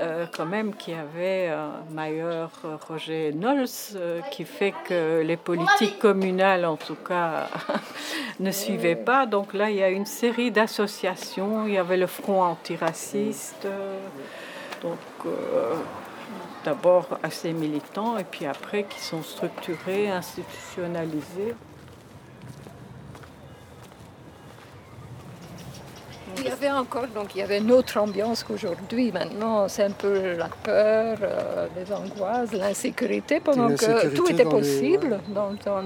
[0.00, 2.50] euh, quand même qu'il y avait un meilleur
[2.88, 3.98] Roger Knowles
[4.30, 7.48] qui fait que les politiques communales, en tout cas,
[8.40, 9.26] ne suivaient pas.
[9.26, 11.66] Donc là, il y a une série d'associations.
[11.66, 13.66] Il y avait le Front antiraciste.
[14.82, 14.98] donc,
[16.64, 21.54] d'abord assez militants et puis après qui sont structurés, institutionnalisés.
[26.38, 29.12] Il y avait encore, donc il y avait une autre ambiance qu'aujourd'hui.
[29.12, 35.20] Maintenant, c'est un peu la peur, euh, les angoisses, l'insécurité, pendant que tout était possible
[35.28, 35.82] dans le temps.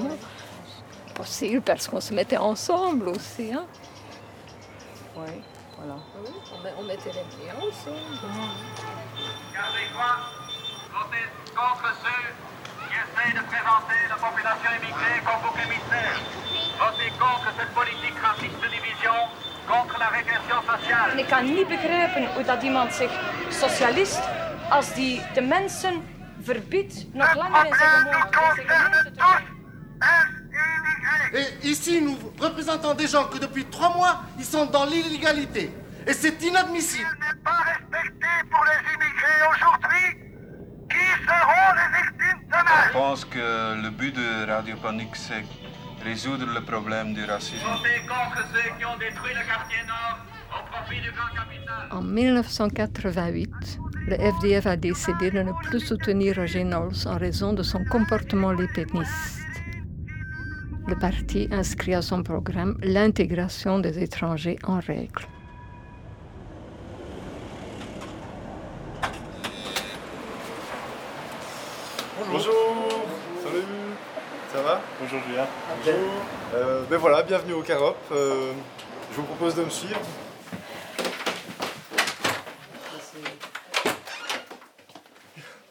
[1.15, 3.53] Possible parce qu'on se mettait ensemble aussi.
[3.53, 3.65] Hein?
[5.17, 5.33] Oui,
[5.79, 5.97] voilà.
[6.79, 8.21] on, mettait les pieds ensemble.
[9.55, 10.13] Gardez quoi?
[10.93, 11.25] Votez
[11.57, 12.29] contre ceux
[12.85, 16.21] qui essayent de présenter la population immigrée comme bouc émissaire.
[16.79, 19.17] Votez contre cette politique raciste de division
[19.67, 21.13] contre la régression sociale.
[21.13, 23.11] En ik kan niet begrijpen hoe dat iemand zich
[23.49, 24.21] socialist,
[24.71, 26.03] als die de mensen
[26.43, 29.55] verbiedt nog langer in zijn gemeente te
[31.33, 35.71] Et ici, nous représentons des gens que depuis trois mois, ils sont dans l'illégalité.
[36.07, 37.09] Et c'est inadmissible.
[37.13, 40.07] Il n'est pas respecté pour les immigrés aujourd'hui.
[40.89, 45.45] Qui seront les victimes demain Je pense que le but de Radio Panique, c'est
[46.07, 47.67] résoudre le problème du racisme.
[51.91, 53.51] En 1988,
[54.07, 58.53] le FDF a décidé de ne plus soutenir Roger Knowles en raison de son comportement
[58.53, 59.41] lépéniste.
[60.87, 65.27] Le parti inscrit à son programme l'intégration des étrangers en règle.
[72.31, 72.55] Bonjour.
[73.43, 73.87] Salut.
[74.53, 74.81] Ça va
[76.55, 77.97] Euh, ben voilà, bienvenue au Carop.
[78.13, 78.53] Euh,
[79.11, 80.01] je vous propose de me suivre.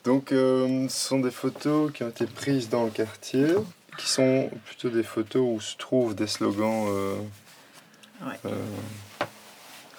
[0.04, 3.48] Donc euh, ce sont des photos qui ont été prises dans le quartier,
[3.98, 6.88] qui sont plutôt des photos où se trouvent des slogans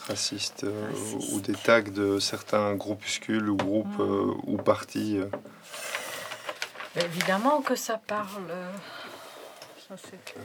[0.08, 0.64] racistes
[1.32, 4.00] ou des tags de certains groupuscules ou groupes
[4.46, 5.18] ou partis.
[6.94, 8.52] Évidemment que ça parle.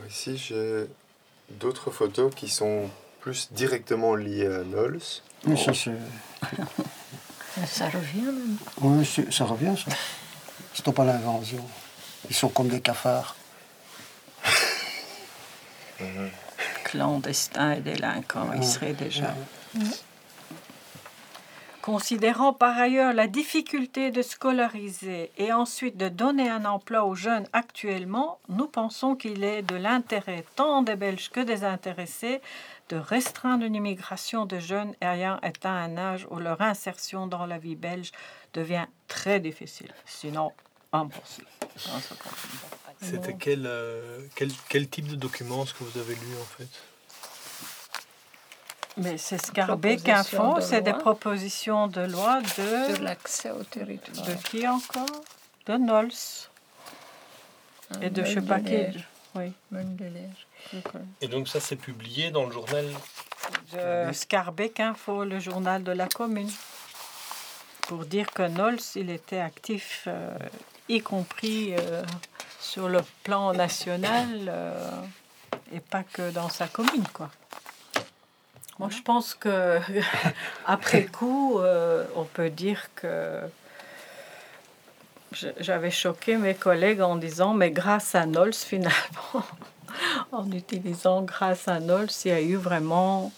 [0.10, 0.88] Ici, j'ai
[1.50, 2.90] d'autres photos qui sont
[3.20, 5.00] plus directement liées à Knowles.
[5.46, 5.92] Oui, ça, c'est...
[7.68, 8.58] ça revient même.
[8.82, 9.92] Oui, ça revient, ça.
[10.74, 11.66] C'est pas l'invention.
[12.30, 13.36] Ils sont comme des cafards.
[16.86, 19.36] Clandestins et délinquants, ils seraient déjà.
[21.82, 27.48] Considérant par ailleurs la difficulté de scolariser et ensuite de donner un emploi aux jeunes
[27.54, 32.40] actuellement, nous pensons qu'il est de l'intérêt tant des Belges que des intéressés
[32.90, 37.58] de restreindre une immigration de jeunes ayant atteint un âge où leur insertion dans la
[37.58, 38.12] vie belge
[38.54, 40.52] devient très difficile, sinon
[40.94, 41.48] impossible.
[43.02, 46.91] C'était quel, euh, quel, quel type de document ce que vous avez lu en fait?
[49.02, 52.94] Mais c'est Scarbeck Info, c'est des propositions de loi de.
[52.94, 54.26] Sur l'accès au territoire.
[54.26, 55.24] De qui encore?
[55.66, 56.10] De Nols.
[58.02, 58.76] Et de je sais pas qui.
[59.36, 59.54] Oui.
[61.22, 62.86] Et donc ça, c'est publié dans le journal
[63.74, 66.52] de Scarbeck Info, le journal de la commune.
[67.88, 70.38] Pour dire que Nols, il était actif, euh,
[70.88, 72.04] y compris euh,
[72.60, 75.02] sur le plan national euh,
[75.74, 77.30] et pas que dans sa commune, quoi.
[78.82, 79.78] Moi, je pense que
[80.66, 83.42] après coup, euh, on peut dire que
[85.60, 89.46] j'avais choqué mes collègues en disant, mais grâce à Nols, finalement,
[90.32, 93.32] en utilisant grâce à Nols, il y a eu vraiment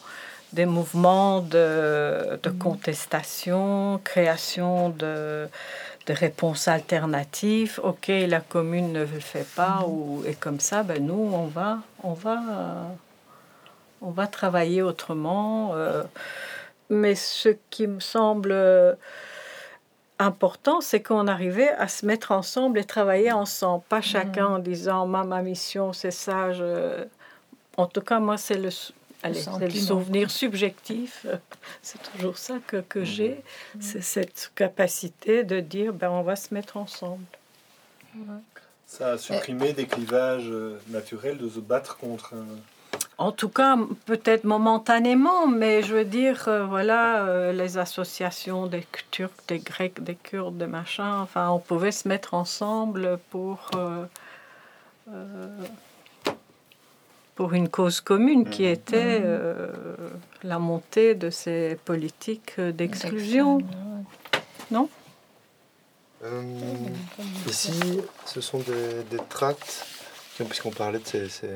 [0.54, 2.58] des mouvements de, de mm.
[2.58, 5.50] contestation, création de,
[6.06, 7.82] de, réponses alternatives.
[7.84, 9.90] Ok, la commune ne le fait pas, mm.
[9.90, 12.40] ou, et comme ça, ben nous, on va, on va
[14.04, 15.72] on va travailler autrement.
[15.74, 16.04] Euh,
[16.90, 18.94] mais ce qui me semble euh,
[20.20, 25.08] important, c'est qu'on arrivait à se mettre ensemble et travailler ensemble, pas chacun en disant
[25.08, 26.50] ma, ma mission c'est ça.
[27.76, 28.70] En tout cas, moi, c'est le,
[29.24, 31.26] le, souvenir subjectif.
[31.82, 33.42] C'est toujours ça que, que j'ai,
[33.80, 37.26] c'est cette capacité de dire ben, on va se mettre ensemble.
[38.86, 42.46] Ça a supprimé des clivages euh, naturels de se battre contre un
[43.18, 48.86] en tout cas, peut-être momentanément, mais je veux dire, euh, voilà, euh, les associations des
[49.12, 54.06] Turcs, des Grecs, des Kurdes, des machins, enfin, on pouvait se mettre ensemble pour, euh,
[57.36, 58.66] pour une cause commune qui mmh.
[58.66, 60.48] était mmh.
[60.48, 63.60] la montée de ces politiques d'exclusion.
[64.72, 64.90] non?
[67.48, 69.86] Ici, ce sont des, des tracts,
[70.38, 71.50] puisqu'on parlait de ces, ces,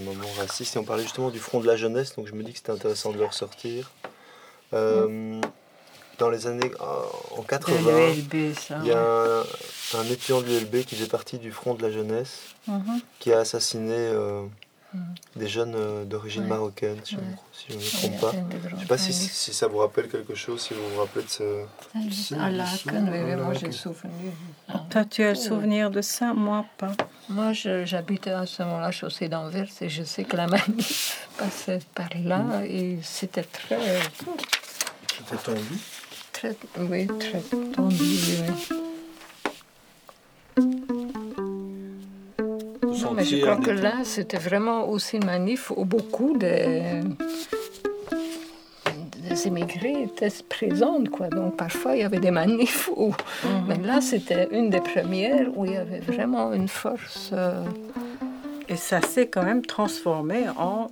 [0.00, 2.52] moments racistes, et on parlait justement du front de la jeunesse, donc je me dis
[2.52, 3.90] que c'était intéressant de le ressortir.
[4.74, 5.40] Euh,
[6.18, 6.70] dans les années
[7.36, 8.12] en 80,
[8.82, 9.42] il y a
[9.94, 13.00] un, étudiant de l'ULB qui faisait partie du Front de la jeunesse, mhm.
[13.20, 14.42] qui a assassiné euh,
[15.36, 17.16] des jeunes euh, d'origine marocaine, si,
[17.68, 18.32] je ne me trompe pas.
[18.32, 21.24] Je ne sais pas si, si, ça vous rappelle quelque chose, si vous vous rappelez
[21.24, 22.34] de ce...
[22.34, 22.50] À
[23.36, 24.32] moi j'ai souvenir.
[24.90, 26.92] Toi, tu as le souvenir de ça, moi pas.
[27.28, 32.08] Moi, j'habitais à ce moment-là, chaussée d'Anvers, et je sais que la manif passait par
[32.24, 32.64] là, mm.
[32.64, 34.00] et c'était très...
[35.18, 35.78] C'était tendu
[36.38, 37.74] très, oui, très tendu.
[37.78, 37.88] Non,
[43.30, 47.02] je crois que là, c'était vraiment aussi une manif où beaucoup de,
[49.28, 51.02] des immigrés étaient présents.
[51.10, 51.28] Quoi.
[51.28, 53.08] Donc parfois, il y avait des manifs où...
[53.08, 53.64] Mhm.
[53.68, 57.30] Mais là, c'était une des premières où il y avait vraiment une force...
[57.32, 57.64] Euh,
[58.70, 60.88] et ça s'est quand même transformé en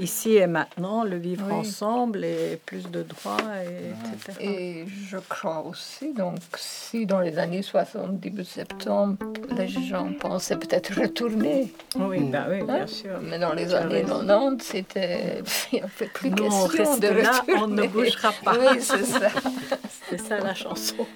[0.00, 4.38] ici et maintenant, le vivre ensemble et plus de droits, et, etc.
[4.40, 9.16] Et je crois aussi, donc, si dans les années 60, début septembre,
[9.56, 11.72] les gens pensaient peut-être retourner.
[11.96, 12.86] Oui, ben oui, bien hein?
[12.86, 13.18] sûr.
[13.22, 15.42] Mais dans les années 90, c'était.
[15.72, 17.22] Il n'y avait plus question de retourner.
[17.22, 18.54] Là, on ne bougera pas.
[18.58, 19.28] Oui, c'est ça.
[20.10, 21.06] c'est ça la chanson.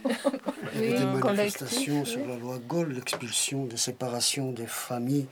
[0.74, 5.26] Il y avait des manifestations sur la loi Gaulle, l'expulsion des séparations des familles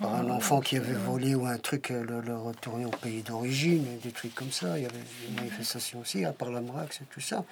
[0.00, 3.84] par un enfant qui avait volé ou un truc, euh, le, retourner au pays d'origine,
[4.02, 4.78] des trucs comme ça.
[4.78, 7.44] Il y avait des manifestations aussi, à part la Mrax et tout ça.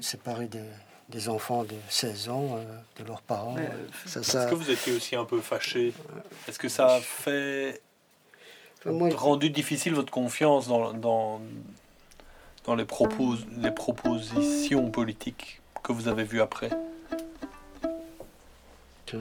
[0.00, 0.48] Séparer
[1.08, 3.56] des, enfants de 16 ans euh, de leurs parents.
[3.58, 5.92] Euh, Est-ce que vous étiez aussi un peu fâché
[6.46, 7.80] Est-ce que ça a fait
[8.84, 11.40] rendu difficile votre confiance dans, dans,
[12.68, 16.68] dans les, propos, les propositions politiques que vous avez vues après?
[19.10, 19.18] De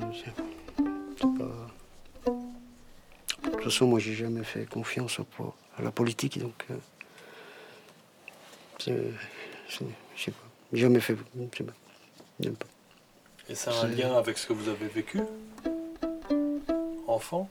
[3.42, 5.22] toute façon, moi, j'ai jamais fait confiance
[5.78, 6.66] à la politique, donc.
[8.90, 9.12] Euh,
[9.70, 9.78] je
[10.18, 10.38] sais pas.
[10.74, 11.16] Jamais fait.
[11.16, 11.64] Je
[12.44, 12.66] sais pas.
[13.48, 15.22] Et ça a un lien avec ce que vous avez vécu?
[17.08, 17.50] Enfant?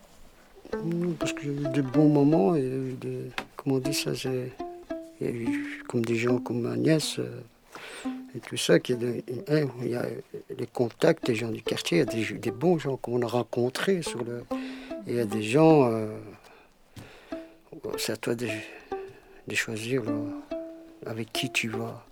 [1.18, 2.68] Parce qu'il y a eu des bons moments et
[3.00, 3.30] des.
[3.56, 4.65] Comment on dit ça Il
[5.88, 7.18] comme des gens comme ma nièce.
[7.18, 7.40] Euh,
[8.34, 10.06] et tout ça, qui hein, il y a
[10.56, 13.26] les contacts des gens du quartier, il y a des, des bons gens qu'on a
[13.26, 14.44] rencontrés sur le,
[15.06, 16.08] il y a des gens, euh,
[17.96, 18.48] c'est à toi de,
[19.54, 20.02] choisir
[21.06, 22.04] avec qui tu vas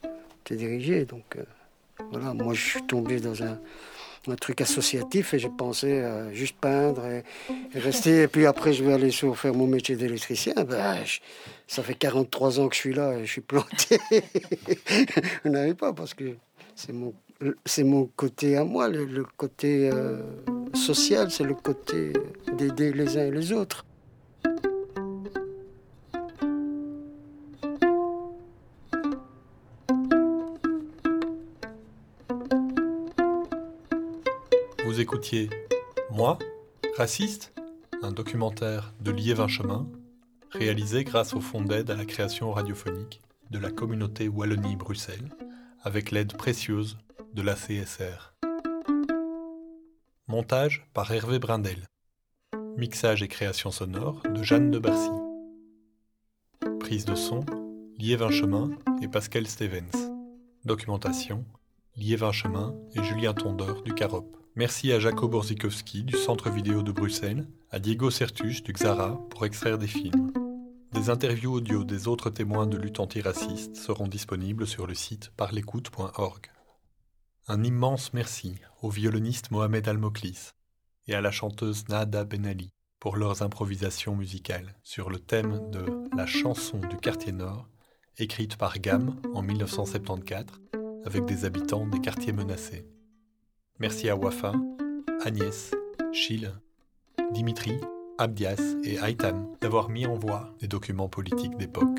[0.45, 1.05] te diriger.
[1.05, 1.45] Donc euh,
[2.11, 3.59] voilà, moi je suis tombé dans un,
[4.37, 6.03] truc associatif et j'ai pensé
[6.33, 7.25] juste peindre et,
[7.75, 8.23] rester.
[8.23, 10.55] Et puis après, je vais aller sur, faire mon métier d'électricien.
[10.67, 10.97] Ben,
[11.67, 13.99] ça fait 43 ans que je suis là et je suis planté.
[15.45, 16.37] je n'arrive pas parce que
[16.75, 17.15] c'est mon,
[17.65, 19.91] c'est mon côté à moi, le, côté.
[19.93, 20.23] Euh,
[20.75, 22.13] social, c'est le côté
[22.53, 23.85] d'aider les uns et les autres.
[36.11, 36.39] Moi,
[36.97, 37.55] raciste
[38.03, 39.89] un documentaire de Liévin Chemin,
[40.51, 45.31] réalisé grâce au fonds d'aide à la création radiophonique de la communauté Wallonie-Bruxelles,
[45.83, 46.99] avec l'aide précieuse
[47.33, 48.35] de la CSR.
[50.27, 51.87] Montage par Hervé Brindel.
[52.77, 55.11] Mixage et création sonore de Jeanne de Barcy.
[56.81, 57.45] Prise de son,
[57.99, 60.11] Liévin Chemin et Pascal Stevens.
[60.65, 61.45] Documentation,
[61.97, 64.44] Liévin Chemin et Julien Tondeur du Carop.
[64.57, 69.45] Merci à Jacob Borzikowski du Centre Vidéo de Bruxelles, à Diego Sertuche du Xara pour
[69.45, 70.33] extraire des films.
[70.93, 76.53] Des interviews audio des autres témoins de lutte antiraciste seront disponibles sur le site parlécoute.org.
[77.49, 80.51] Un immense merci au violoniste Mohamed Al-Moklis
[81.09, 85.85] et à la chanteuse Nada Benali pour leurs improvisations musicales sur le thème de
[86.17, 87.69] La chanson du quartier nord,
[88.19, 90.61] écrite par Gam en 1974
[91.05, 92.87] avec des habitants des quartiers menacés.
[93.81, 94.53] Merci à Wafa,
[95.25, 95.73] Agnès,
[96.13, 96.53] Chile,
[97.33, 97.81] Dimitri,
[98.19, 101.99] Abdias et Aitam d'avoir mis en voie des documents politiques d'époque.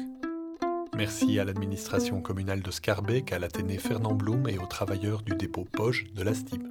[0.96, 5.66] Merci à l'administration communale de Scarbeck, à l'Athénée Fernand Blum et aux travailleurs du dépôt
[5.66, 6.64] Poge de la STIB.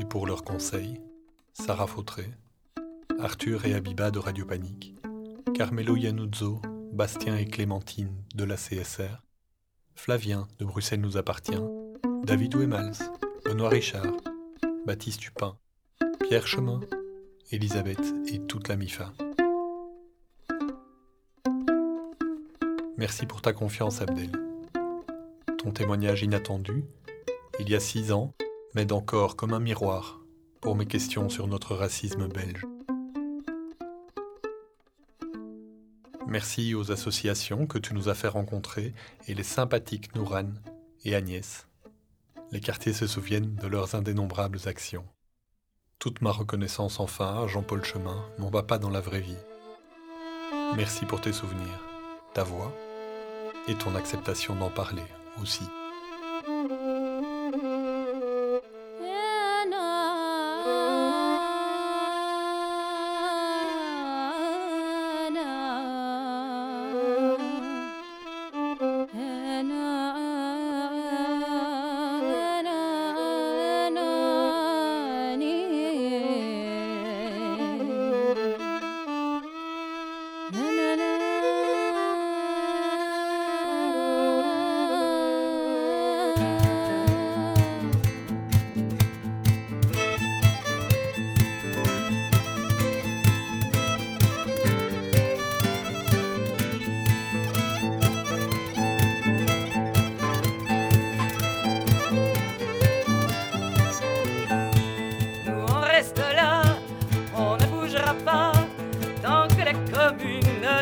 [0.00, 1.00] Et pour leurs conseils,
[1.52, 2.26] Sarah Fautré,
[3.20, 4.96] Arthur et Abiba de Radio Panique,
[5.54, 6.60] Carmelo Yanuzzo,
[6.92, 9.22] Bastien et Clémentine de la CSR,
[9.94, 11.62] Flavien de Bruxelles nous appartient,
[12.24, 12.98] David Ouemals,
[13.46, 14.12] Benoît Richard,
[14.86, 15.56] Baptiste Dupin,
[16.28, 16.80] Pierre Chemin,
[17.52, 19.12] Elisabeth et toute la MIFA.
[22.96, 24.32] Merci pour ta confiance, Abdel.
[25.58, 26.84] Ton témoignage inattendu
[27.58, 28.34] il y a six ans,
[28.74, 30.20] m'aide encore comme un miroir
[30.60, 32.66] pour mes questions sur notre racisme belge.
[36.26, 38.92] Merci aux associations que tu nous as fait rencontrer
[39.26, 40.48] et les sympathiques Nouran
[41.04, 41.66] et Agnès.
[42.52, 45.04] Les quartiers se souviennent de leurs indénombrables actions.
[45.98, 49.38] Toute ma reconnaissance enfin à Jean-Paul Chemin, mon papa dans la vraie vie.
[50.76, 51.84] Merci pour tes souvenirs,
[52.34, 52.72] ta voix
[53.68, 55.02] et ton acceptation d'en parler
[55.42, 55.64] aussi.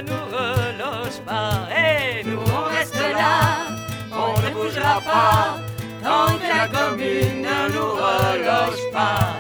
[0.07, 1.69] nous reloge pas.
[1.71, 3.67] Et nous, on reste là,
[4.13, 5.57] on ne bougera pas,
[6.03, 9.37] tant que la commune ne nous reloge pas.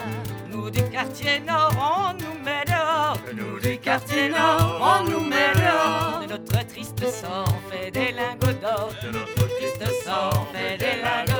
[0.51, 3.19] Nous du quartier nord, on nous met dehors.
[3.35, 6.21] Nous du quartier nord, on nous met dehors.
[6.23, 8.91] De notre triste sang, fait des lingots d'or.
[9.03, 11.34] De notre triste sang, fait des lingots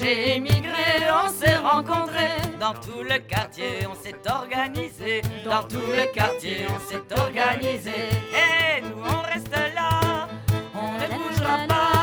[0.00, 2.40] j'ai émigré, on s'est rencontrés.
[2.58, 5.22] Dans tout le quartier, on s'est organisé.
[5.44, 8.08] Dans tout le quartier, on s'est organisé.
[8.34, 10.28] Et nous, on reste là,
[10.74, 11.99] on ne bougera pas.